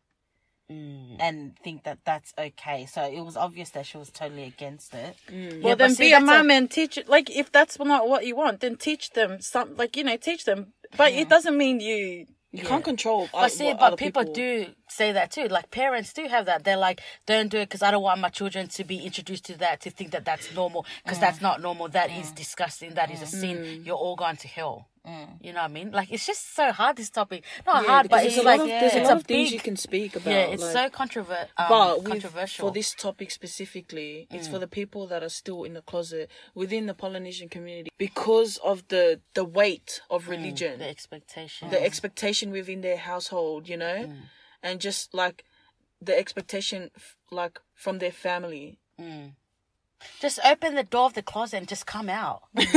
Mm. 0.70 1.16
And 1.18 1.58
think 1.64 1.82
that 1.82 1.98
that's 2.04 2.32
okay. 2.38 2.86
So 2.86 3.02
it 3.02 3.20
was 3.20 3.36
obvious 3.36 3.70
that 3.70 3.86
she 3.86 3.96
was 3.98 4.10
totally 4.10 4.44
against 4.44 4.94
it. 4.94 5.16
Mm. 5.28 5.62
well, 5.62 5.72
but 5.72 5.78
then 5.78 5.94
see, 5.94 6.04
be 6.04 6.08
a 6.12 6.20
that's 6.20 6.22
a- 6.22 6.26
mom 6.26 6.50
and 6.50 6.70
teach. 6.70 6.98
Like, 7.08 7.28
if 7.30 7.50
that's 7.50 7.78
not 7.78 8.08
what 8.08 8.24
you 8.24 8.36
want, 8.36 8.60
then 8.60 8.76
teach 8.76 9.10
them 9.10 9.40
some. 9.40 9.74
Like, 9.74 9.96
you 9.96 10.04
know, 10.04 10.16
teach 10.16 10.44
them. 10.44 10.72
But 10.96 11.12
it 11.12 11.28
doesn't 11.28 11.56
mean 11.56 11.80
you. 11.80 12.26
You 12.52 12.64
can't 12.64 12.82
control. 12.82 13.28
But 13.32 13.52
see, 13.52 13.72
but 13.74 13.96
people, 13.96 14.24
do 14.24 14.66
say 14.88 15.12
that 15.12 15.30
too. 15.30 15.46
Like 15.46 15.70
parents 15.70 16.12
do 16.12 16.26
have 16.26 16.46
that. 16.46 16.64
They're 16.64 16.76
like, 16.76 17.00
don't 17.26 17.48
do 17.48 17.58
it 17.58 17.68
because 17.68 17.82
I 17.82 17.90
don't 17.92 18.02
want 18.02 18.20
my 18.20 18.28
children 18.28 18.66
to 18.68 18.84
be 18.84 18.98
introduced 18.98 19.44
to 19.46 19.58
that, 19.58 19.80
to 19.82 19.90
think 19.90 20.10
that 20.10 20.24
that's 20.24 20.52
normal, 20.54 20.84
because 21.04 21.18
mm. 21.18 21.22
that's 21.22 21.40
not 21.40 21.62
normal. 21.62 21.88
That 21.88 22.10
is 22.10 22.32
mm. 22.32 22.34
disgusting. 22.34 22.94
That 22.94 23.10
is 23.10 23.22
a 23.22 23.26
sin. 23.26 23.58
Mm. 23.58 23.86
You're 23.86 23.96
all 23.96 24.16
going 24.16 24.36
to 24.36 24.48
hell. 24.48 24.88
You 25.42 25.52
know 25.54 25.60
what 25.60 25.70
I 25.70 25.72
mean? 25.72 25.90
Like 25.92 26.12
it's 26.12 26.26
just 26.26 26.54
so 26.54 26.70
hard. 26.72 26.96
This 26.96 27.08
topic, 27.10 27.44
not 27.66 27.86
hard, 27.86 28.08
but 28.10 28.24
it's 28.26 28.36
like 28.44 28.60
of, 28.60 28.66
there's 28.66 28.94
a 28.94 29.02
lot 29.02 29.16
of 29.16 29.24
things 29.24 29.48
big. 29.48 29.52
you 29.54 29.60
can 29.60 29.76
speak 29.76 30.14
about. 30.16 30.30
yeah, 30.30 30.42
it's 30.52 30.62
like- 30.62 30.72
so 30.72 30.88
controver- 30.90 31.48
um, 31.56 31.68
but 31.68 32.04
controversial. 32.04 32.68
for 32.68 32.72
this 32.74 32.92
topic 32.94 33.30
specifically, 33.30 34.26
it's 34.30 34.46
Mm. 34.46 34.50
for 34.52 34.58
the 34.58 34.66
people 34.68 35.06
that 35.06 35.22
are 35.22 35.30
still 35.30 35.64
in 35.64 35.72
the 35.74 35.82
closet 35.82 36.30
within 36.54 36.84
the 36.86 36.94
Polynesian 36.94 37.48
community 37.48 37.90
because 37.96 38.58
of 38.58 38.86
the 38.88 39.20
the 39.34 39.44
weight 39.44 40.02
of 40.10 40.28
religion, 40.28 40.74
Mm, 40.74 40.78
the 40.80 40.88
expectation. 40.88 41.70
the 41.70 41.82
expectation 41.82 42.50
within 42.50 42.80
their 42.82 42.98
household, 42.98 43.68
you 43.68 43.78
know, 43.78 44.04
Mm. 44.06 44.22
and 44.62 44.80
just 44.80 45.14
like 45.14 45.44
the 46.02 46.16
expectation 46.16 46.90
f- 46.94 47.16
like 47.30 47.58
from 47.74 47.98
their 47.98 48.12
family. 48.12 48.78
Just 50.20 50.38
open 50.44 50.74
the 50.74 50.82
door 50.84 51.06
of 51.06 51.14
the 51.14 51.22
closet 51.22 51.56
and 51.58 51.68
just 51.68 51.86
come 51.86 52.08
out. 52.08 52.42
Yeah. 52.54 52.64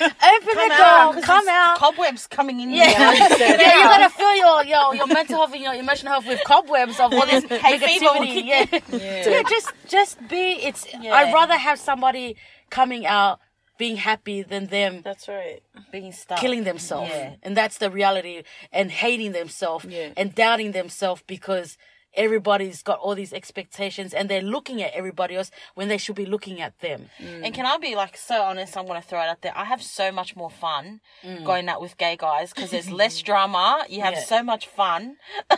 Open 0.00 0.54
the 0.54 0.68
out, 0.72 1.04
door, 1.12 1.14
'cause 1.14 1.24
come 1.24 1.48
out. 1.48 1.78
Cobwebs 1.78 2.26
coming 2.26 2.60
in. 2.60 2.70
Yeah, 2.70 3.12
here. 3.12 3.36
yeah, 3.38 3.78
you're 3.78 3.88
gonna 3.88 4.10
fill 4.10 4.34
your, 4.36 4.64
your 4.64 4.94
your 4.94 5.06
mental 5.06 5.36
health 5.38 5.52
and 5.52 5.62
your 5.62 5.74
emotional 5.74 6.12
health 6.12 6.26
with 6.26 6.40
cobwebs 6.44 7.00
of 7.00 7.12
all 7.12 7.26
this 7.26 7.44
Hay 7.62 7.78
fever 7.78 8.06
negativity. 8.06 8.32
kick 8.34 8.44
Yeah. 8.92 8.98
Yeah. 8.98 9.28
yeah, 9.30 9.42
just 9.48 9.72
just 9.86 10.28
be. 10.28 10.52
It's. 10.62 10.86
Yeah. 11.00 11.14
I'd 11.14 11.32
rather 11.32 11.56
have 11.56 11.78
somebody 11.78 12.36
coming 12.70 13.06
out 13.06 13.40
being 13.78 13.96
happy 13.96 14.42
than 14.42 14.66
them 14.66 15.02
That's 15.04 15.28
right. 15.28 15.62
being 15.92 16.12
stuck. 16.12 16.38
killing 16.38 16.64
themselves, 16.64 17.10
Yeah. 17.10 17.34
and 17.42 17.56
that's 17.56 17.78
the 17.78 17.90
reality. 17.90 18.42
And 18.72 18.90
hating 18.90 19.32
themselves 19.32 19.84
Yeah. 19.84 20.10
and 20.16 20.34
doubting 20.34 20.72
themselves 20.72 21.22
because 21.26 21.78
everybody's 22.14 22.82
got 22.82 22.98
all 22.98 23.14
these 23.14 23.32
expectations 23.32 24.12
and 24.14 24.28
they're 24.28 24.42
looking 24.42 24.82
at 24.82 24.92
everybody 24.92 25.36
else 25.36 25.50
when 25.74 25.88
they 25.88 25.98
should 25.98 26.16
be 26.16 26.26
looking 26.26 26.60
at 26.60 26.78
them. 26.80 27.10
Mm. 27.20 27.44
And 27.46 27.54
can 27.54 27.66
I 27.66 27.76
be 27.78 27.94
like 27.94 28.16
so 28.16 28.42
honest? 28.42 28.76
I'm 28.76 28.86
gonna 28.86 29.02
throw 29.02 29.20
it 29.20 29.28
out 29.28 29.42
there. 29.42 29.52
I 29.56 29.64
have 29.64 29.82
so 29.82 30.10
much 30.12 30.34
more 30.36 30.50
fun 30.50 31.00
mm. 31.22 31.44
going 31.44 31.68
out 31.68 31.80
with 31.80 31.96
gay 31.96 32.16
guys 32.16 32.52
because 32.52 32.70
there's 32.70 32.90
less 32.90 33.20
drama. 33.28 33.84
You 33.88 34.00
have 34.02 34.14
Yeah. 34.14 34.20
so 34.24 34.42
much 34.42 34.66
fun. 34.66 35.16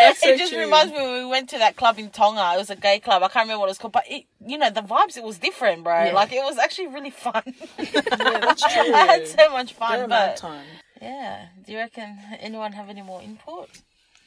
That's 0.00 0.20
so 0.20 0.28
it 0.30 0.38
just 0.38 0.52
true. 0.52 0.60
reminds 0.62 0.92
me 0.92 0.98
when 1.00 1.24
we 1.24 1.26
went 1.26 1.48
to 1.50 1.58
that 1.58 1.76
club 1.76 1.98
in 1.98 2.10
Tonga. 2.10 2.54
It 2.54 2.58
was 2.58 2.70
a 2.70 2.76
gay 2.76 2.98
club. 3.00 3.22
I 3.22 3.28
can't 3.28 3.44
remember 3.44 3.60
what 3.60 3.66
it 3.66 3.70
was 3.70 3.78
called, 3.78 3.92
but 3.92 4.04
it, 4.08 4.24
you 4.44 4.58
know, 4.58 4.70
the 4.70 4.80
vibes. 4.82 5.16
It 5.16 5.24
was 5.24 5.38
different, 5.38 5.84
bro. 5.84 6.06
Yeah. 6.06 6.12
Like 6.12 6.32
it 6.32 6.42
was 6.42 6.58
actually 6.58 6.88
really 6.88 7.10
fun. 7.10 7.42
Yeah, 7.78 8.40
that's 8.40 8.62
true. 8.62 8.92
I 8.94 9.06
had 9.06 9.26
so 9.26 9.50
much 9.50 9.72
fun. 9.74 10.08
But 10.08 10.36
time. 10.36 10.64
yeah, 11.00 11.46
do 11.64 11.72
you 11.72 11.78
reckon 11.78 12.18
anyone 12.40 12.72
have 12.72 12.88
any 12.88 13.02
more 13.02 13.22
input? 13.22 13.68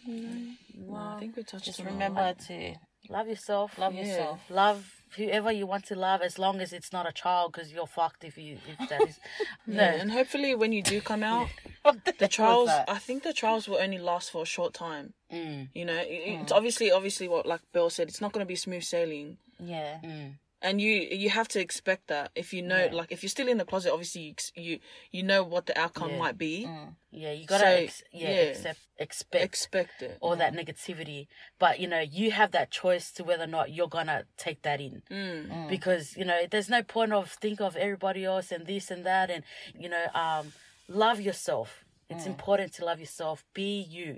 No, 0.07 0.95
I 0.95 1.17
think 1.19 1.35
we 1.35 1.43
touched 1.43 1.65
Just 1.65 1.79
on 1.79 1.85
remember 1.87 2.33
to 2.47 2.75
Love 3.09 3.27
yourself. 3.27 3.77
love 3.77 3.93
Yeah. 3.93 4.01
yourself. 4.01 4.39
love 4.49 4.85
whoever 5.17 5.51
you 5.51 5.65
want 5.65 5.85
to 5.85 5.95
love 5.95 6.21
as 6.21 6.39
long 6.39 6.61
as 6.61 6.71
it's 6.71 6.93
not 6.93 7.05
a 7.07 7.11
child 7.11 7.51
because 7.51 7.71
you're 7.73 7.87
fucked 7.87 8.23
if 8.23 8.37
you 8.37 8.57
if 8.65 8.87
that 8.89 9.05
is 9.07 9.19
no 9.67 9.83
Yeah, 9.83 9.93
and 10.01 10.11
hopefully 10.11 10.55
when 10.55 10.71
you 10.71 10.81
do 10.81 11.01
come 11.01 11.23
out, 11.23 11.49
the 11.83 12.13
the 12.19 12.27
trials. 12.27 12.69
I 12.69 12.97
think 12.99 13.23
the 13.23 13.33
trials 13.33 13.67
will 13.67 13.77
only 13.77 13.97
last 13.97 14.31
for 14.31 14.43
a 14.43 14.45
short 14.45 14.73
time. 14.73 15.13
Mm, 15.31 15.69
You 15.73 15.85
know, 15.85 15.97
it, 15.97 16.21
Mm. 16.27 16.43
it's 16.43 16.51
obviously, 16.51 16.91
obviously, 16.91 17.27
what 17.27 17.45
like 17.45 17.61
Bill 17.73 17.89
said, 17.89 18.07
it's 18.07 18.21
not 18.21 18.31
going 18.31 18.45
to 18.45 18.47
be 18.47 18.55
smooth 18.55 18.83
sailing, 18.83 19.37
Yeah. 19.59 19.99
mm, 20.03 20.33
and 20.61 20.79
you 20.81 20.91
you 20.91 21.29
have 21.29 21.47
to 21.49 21.59
expect 21.59 22.07
that. 22.07 22.31
If 22.35 22.53
you 22.53 22.61
know, 22.61 22.85
Yeah. 22.85 22.93
like, 22.99 23.11
if 23.11 23.23
you're 23.23 23.29
still 23.37 23.47
in 23.47 23.57
the 23.57 23.65
closet, 23.65 23.91
obviously 23.91 24.21
you 24.21 24.35
you, 24.55 24.79
you 25.11 25.23
know 25.23 25.43
what 25.43 25.65
the 25.65 25.77
outcome 25.77 26.11
Yeah. 26.11 26.17
might 26.23 26.37
be. 26.37 26.65
Mm. 26.65 26.95
yeah 27.13 27.33
you 27.39 27.45
gotta 27.45 27.65
So, 27.65 27.83
ex- 27.85 28.03
yeah, 28.13 28.29
yeah. 28.29 28.41
accept 28.51 28.79
expect 28.97 29.43
Expect 29.43 30.01
it. 30.01 30.17
all 30.21 30.35
that 30.37 30.53
negativity 30.53 31.27
but 31.59 31.73
you 31.81 31.87
know 31.93 31.99
you 31.99 32.31
have 32.31 32.51
that 32.51 32.71
choice 32.71 33.11
to 33.15 33.21
whether 33.27 33.43
or 33.43 33.53
not 33.57 33.65
you're 33.75 33.89
gonna 33.97 34.19
take 34.37 34.59
that 34.67 34.79
in 34.87 35.01
Mm. 35.09 35.67
because 35.75 36.15
you 36.19 36.23
know 36.29 36.39
there's 36.51 36.69
no 36.69 36.81
point 36.83 37.11
of 37.11 37.25
think 37.43 37.59
of 37.67 37.75
everybody 37.75 38.23
else 38.23 38.47
and 38.55 38.65
this 38.65 38.85
and 38.93 39.03
that 39.11 39.27
and 39.29 39.43
you 39.83 39.89
know 39.89 40.05
um 40.25 40.53
love 40.87 41.19
yourself 41.29 41.83
it's 42.09 42.25
important 42.33 42.69
to 42.77 42.81
love 42.89 42.99
yourself 43.05 43.37
be 43.53 43.71
you 43.97 44.09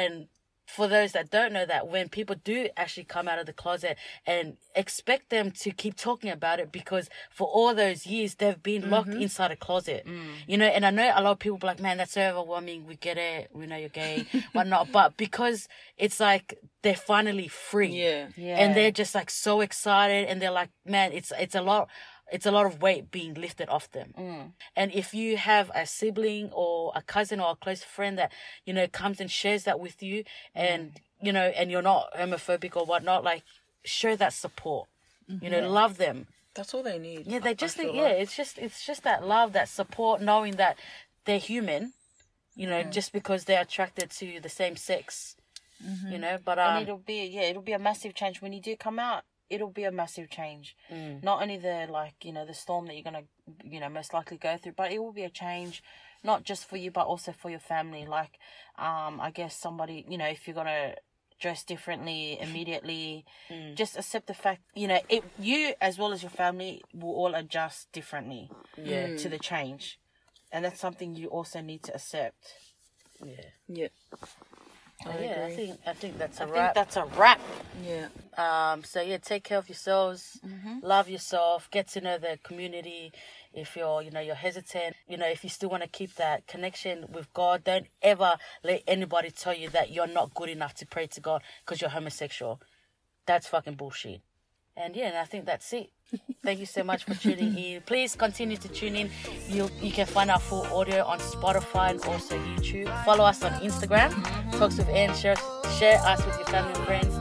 and 0.00 0.14
for 0.74 0.88
those 0.88 1.12
that 1.12 1.30
don't 1.30 1.52
know 1.52 1.66
that 1.66 1.88
when 1.88 2.08
people 2.08 2.36
do 2.44 2.68
actually 2.76 3.04
come 3.04 3.28
out 3.28 3.38
of 3.38 3.46
the 3.46 3.52
closet 3.52 3.98
and 4.26 4.56
expect 4.74 5.28
them 5.28 5.50
to 5.50 5.70
keep 5.70 5.96
talking 5.96 6.30
about 6.30 6.60
it 6.60 6.72
because 6.72 7.10
for 7.30 7.46
all 7.46 7.74
those 7.74 8.06
years 8.06 8.36
they've 8.36 8.62
been 8.62 8.88
locked 8.88 9.10
mm-hmm. 9.10 9.22
inside 9.22 9.50
a 9.50 9.56
closet. 9.56 10.06
Mm. 10.06 10.22
You 10.46 10.56
know 10.58 10.66
and 10.66 10.86
i 10.86 10.90
know 10.90 11.12
a 11.14 11.22
lot 11.22 11.32
of 11.32 11.38
people 11.38 11.58
be 11.58 11.66
like 11.66 11.80
man 11.80 11.98
that's 11.98 12.12
so 12.12 12.22
overwhelming. 12.22 12.86
We 12.86 12.96
get 12.96 13.18
it. 13.18 13.50
We 13.52 13.66
know 13.66 13.76
you're 13.76 13.88
gay 13.90 14.26
whatnot. 14.52 14.90
But 14.92 15.16
because 15.16 15.68
it's 15.98 16.18
like 16.20 16.58
they're 16.82 16.94
finally 16.96 17.48
free 17.48 17.88
Yeah. 17.88 18.28
Yeah. 18.36 18.56
and 18.56 18.74
they're 18.74 18.90
just 18.90 19.14
like 19.14 19.30
so 19.30 19.60
excited 19.60 20.28
and 20.28 20.40
they're 20.40 20.50
like 20.50 20.70
man 20.86 21.12
it's 21.12 21.32
it's 21.38 21.54
a 21.54 21.62
lot 21.62 21.88
it's 22.32 22.46
a 22.46 22.50
lot 22.50 22.66
of 22.66 22.80
weight 22.80 23.10
being 23.10 23.34
lifted 23.34 23.68
off 23.68 23.90
them. 23.92 24.14
Mm. 24.18 24.52
And 24.74 24.92
if 24.92 25.12
you 25.12 25.36
have 25.36 25.70
a 25.74 25.86
sibling 25.86 26.50
or 26.52 26.92
a 26.94 27.02
cousin 27.02 27.40
or 27.40 27.52
a 27.52 27.56
close 27.56 27.82
friend 27.82 28.18
that 28.18 28.32
you 28.64 28.72
know 28.72 28.86
comes 28.88 29.20
and 29.20 29.30
shares 29.30 29.64
that 29.64 29.78
with 29.78 30.02
you 30.02 30.24
and 30.54 30.92
mm. 30.92 30.96
you 31.20 31.32
know 31.32 31.52
and 31.56 31.70
you're 31.70 31.82
not 31.82 32.12
homophobic 32.18 32.74
or 32.76 32.84
whatnot 32.84 33.22
like 33.22 33.42
show 33.84 34.16
that 34.16 34.32
support. 34.32 34.88
You 35.40 35.48
know 35.48 35.60
mm-hmm. 35.60 35.72
love 35.72 35.96
them. 35.98 36.26
That's 36.54 36.74
all 36.74 36.82
they 36.82 36.98
need. 36.98 37.26
yeah 37.26 37.38
they 37.38 37.54
just 37.54 37.76
think 37.76 37.94
yeah 37.94 38.02
like. 38.02 38.16
it's 38.18 38.36
just 38.36 38.58
it's 38.58 38.84
just 38.84 39.04
that 39.04 39.26
love 39.26 39.52
that 39.54 39.68
support 39.68 40.20
knowing 40.20 40.56
that 40.56 40.76
they're 41.24 41.38
human 41.38 41.94
you 42.54 42.66
know 42.66 42.82
mm-hmm. 42.82 42.90
just 42.90 43.12
because 43.12 43.44
they're 43.44 43.62
attracted 43.62 44.10
to 44.10 44.38
the 44.40 44.50
same 44.50 44.76
sex 44.76 45.36
mm-hmm. 45.82 46.12
you 46.12 46.18
know 46.18 46.36
but 46.44 46.58
um 46.58 46.76
and 46.76 46.82
it'll 46.82 46.98
be 46.98 47.24
yeah, 47.24 47.42
it'll 47.42 47.62
be 47.62 47.72
a 47.72 47.78
massive 47.78 48.14
change 48.14 48.42
when 48.42 48.52
you 48.52 48.60
do 48.60 48.76
come 48.76 48.98
out. 48.98 49.24
It'll 49.52 49.70
be 49.70 49.84
a 49.84 49.92
massive 49.92 50.28
change. 50.30 50.76
Not 51.22 51.42
only 51.42 51.58
the 51.58 51.86
like 51.90 52.24
you 52.24 52.32
know 52.32 52.46
the 52.46 52.54
storm 52.54 52.86
that 52.86 52.94
you're 52.94 53.04
gonna 53.10 53.24
you 53.62 53.80
know 53.80 53.88
most 53.88 54.12
likely 54.14 54.38
go 54.38 54.56
through, 54.56 54.72
but 54.72 54.90
it 54.92 54.98
will 55.02 55.12
be 55.12 55.24
a 55.24 55.30
change, 55.30 55.82
not 56.24 56.42
just 56.44 56.68
for 56.68 56.76
you 56.78 56.90
but 56.90 57.06
also 57.06 57.32
for 57.32 57.50
your 57.50 57.60
family. 57.60 58.06
Like, 58.06 58.38
um, 58.78 59.20
I 59.20 59.30
guess 59.30 59.54
somebody 59.56 60.04
you 60.08 60.18
know 60.18 60.26
if 60.26 60.46
you're 60.46 60.54
gonna 60.62 60.94
dress 61.38 61.64
differently 61.64 62.38
immediately, 62.46 63.24
just 63.74 63.96
accept 63.96 64.26
the 64.26 64.34
fact 64.34 64.62
you 64.74 64.88
know 64.88 65.00
it 65.08 65.22
you 65.38 65.74
as 65.80 65.98
well 65.98 66.12
as 66.12 66.22
your 66.22 66.30
family 66.30 66.82
will 66.94 67.14
all 67.14 67.34
adjust 67.34 67.92
differently 67.92 68.50
yeah 68.76 69.08
to 69.16 69.28
the 69.28 69.38
change, 69.38 69.98
and 70.50 70.64
that's 70.64 70.80
something 70.80 71.14
you 71.14 71.28
also 71.28 71.60
need 71.60 71.82
to 71.84 71.94
accept. 71.94 72.42
yeah 73.24 73.50
Yeah. 73.68 73.88
I 75.06 75.18
yeah 75.18 75.44
i 75.46 75.54
think 75.54 75.78
i 75.86 75.92
think 75.92 76.18
that's 76.18 76.40
a 76.40 76.42
I 76.42 76.46
think 76.46 76.56
wrap 76.56 76.74
that's 76.74 76.96
a 76.96 77.04
wrap. 77.04 77.40
Yeah. 77.84 78.08
Um, 78.36 78.84
so 78.84 79.00
yeah, 79.02 79.18
take 79.18 79.44
care 79.44 79.58
of 79.58 79.68
yourselves, 79.68 80.40
love 80.82 81.08
yourself, 81.08 81.68
get 81.70 81.88
to 81.88 82.00
know 82.00 82.18
the 82.18 82.38
community. 82.42 83.12
If 83.52 83.76
you're, 83.76 84.00
you 84.00 84.10
know, 84.10 84.20
you're 84.20 84.34
hesitant, 84.34 84.96
you 85.06 85.18
know, 85.18 85.26
if 85.28 85.44
you 85.44 85.50
still 85.50 85.68
want 85.68 85.82
to 85.82 85.88
keep 85.88 86.14
that 86.14 86.46
connection 86.46 87.06
with 87.12 87.32
God, 87.34 87.64
don't 87.64 87.86
ever 88.00 88.36
let 88.64 88.82
anybody 88.86 89.30
tell 89.30 89.54
you 89.54 89.68
that 89.70 89.90
you're 89.90 90.06
not 90.06 90.32
good 90.32 90.48
enough 90.48 90.74
to 90.76 90.86
pray 90.86 91.06
to 91.08 91.20
God 91.20 91.42
because 91.64 91.80
you're 91.80 91.90
homosexual. 91.90 92.60
That's 93.26 93.46
fucking 93.46 93.74
bullshit. 93.74 94.22
And 94.76 94.96
yeah, 94.96 95.08
and 95.08 95.18
I 95.18 95.24
think 95.24 95.44
that's 95.44 95.70
it. 95.74 95.90
Thank 96.42 96.58
you 96.58 96.66
so 96.66 96.82
much 96.82 97.04
for 97.04 97.14
tuning 97.14 97.56
in. 97.64 97.82
Please 97.82 98.16
continue 98.16 98.56
to 98.56 98.68
tune 98.68 98.96
in. 98.96 99.10
You 99.48 99.68
you 99.80 99.92
can 99.92 100.06
find 100.06 100.30
our 100.30 100.40
full 100.40 100.66
audio 100.66 101.04
on 101.04 101.18
Spotify 101.20 101.90
and 101.90 102.04
also 102.04 102.36
YouTube. 102.38 102.88
Follow 103.04 103.24
us 103.24 103.42
on 103.42 103.52
Instagram. 103.60 104.10
Mm-hmm. 104.10 104.58
Talks 104.58 104.76
with 104.78 104.88
Anne. 104.88 105.14
Share 105.14 105.36
share 105.78 105.98
us 106.00 106.24
with 106.26 106.36
your 106.36 106.46
family 106.46 106.74
and 106.74 106.84
friends. 106.84 107.14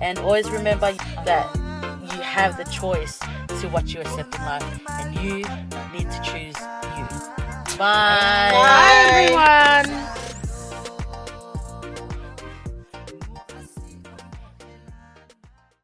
And 0.00 0.18
always 0.18 0.50
remember 0.50 0.92
that 1.24 1.54
you 1.54 2.20
have 2.20 2.56
the 2.56 2.64
choice 2.64 3.18
to 3.60 3.68
what 3.68 3.92
you 3.94 4.00
accept 4.00 4.34
in 4.34 4.40
life, 4.42 4.80
and 4.88 5.14
you 5.16 5.36
need 5.92 6.10
to 6.10 6.20
choose 6.24 6.56
you. 6.96 7.06
Bye. 7.78 8.50
Bye. 8.52 9.82
everyone. 9.84 10.11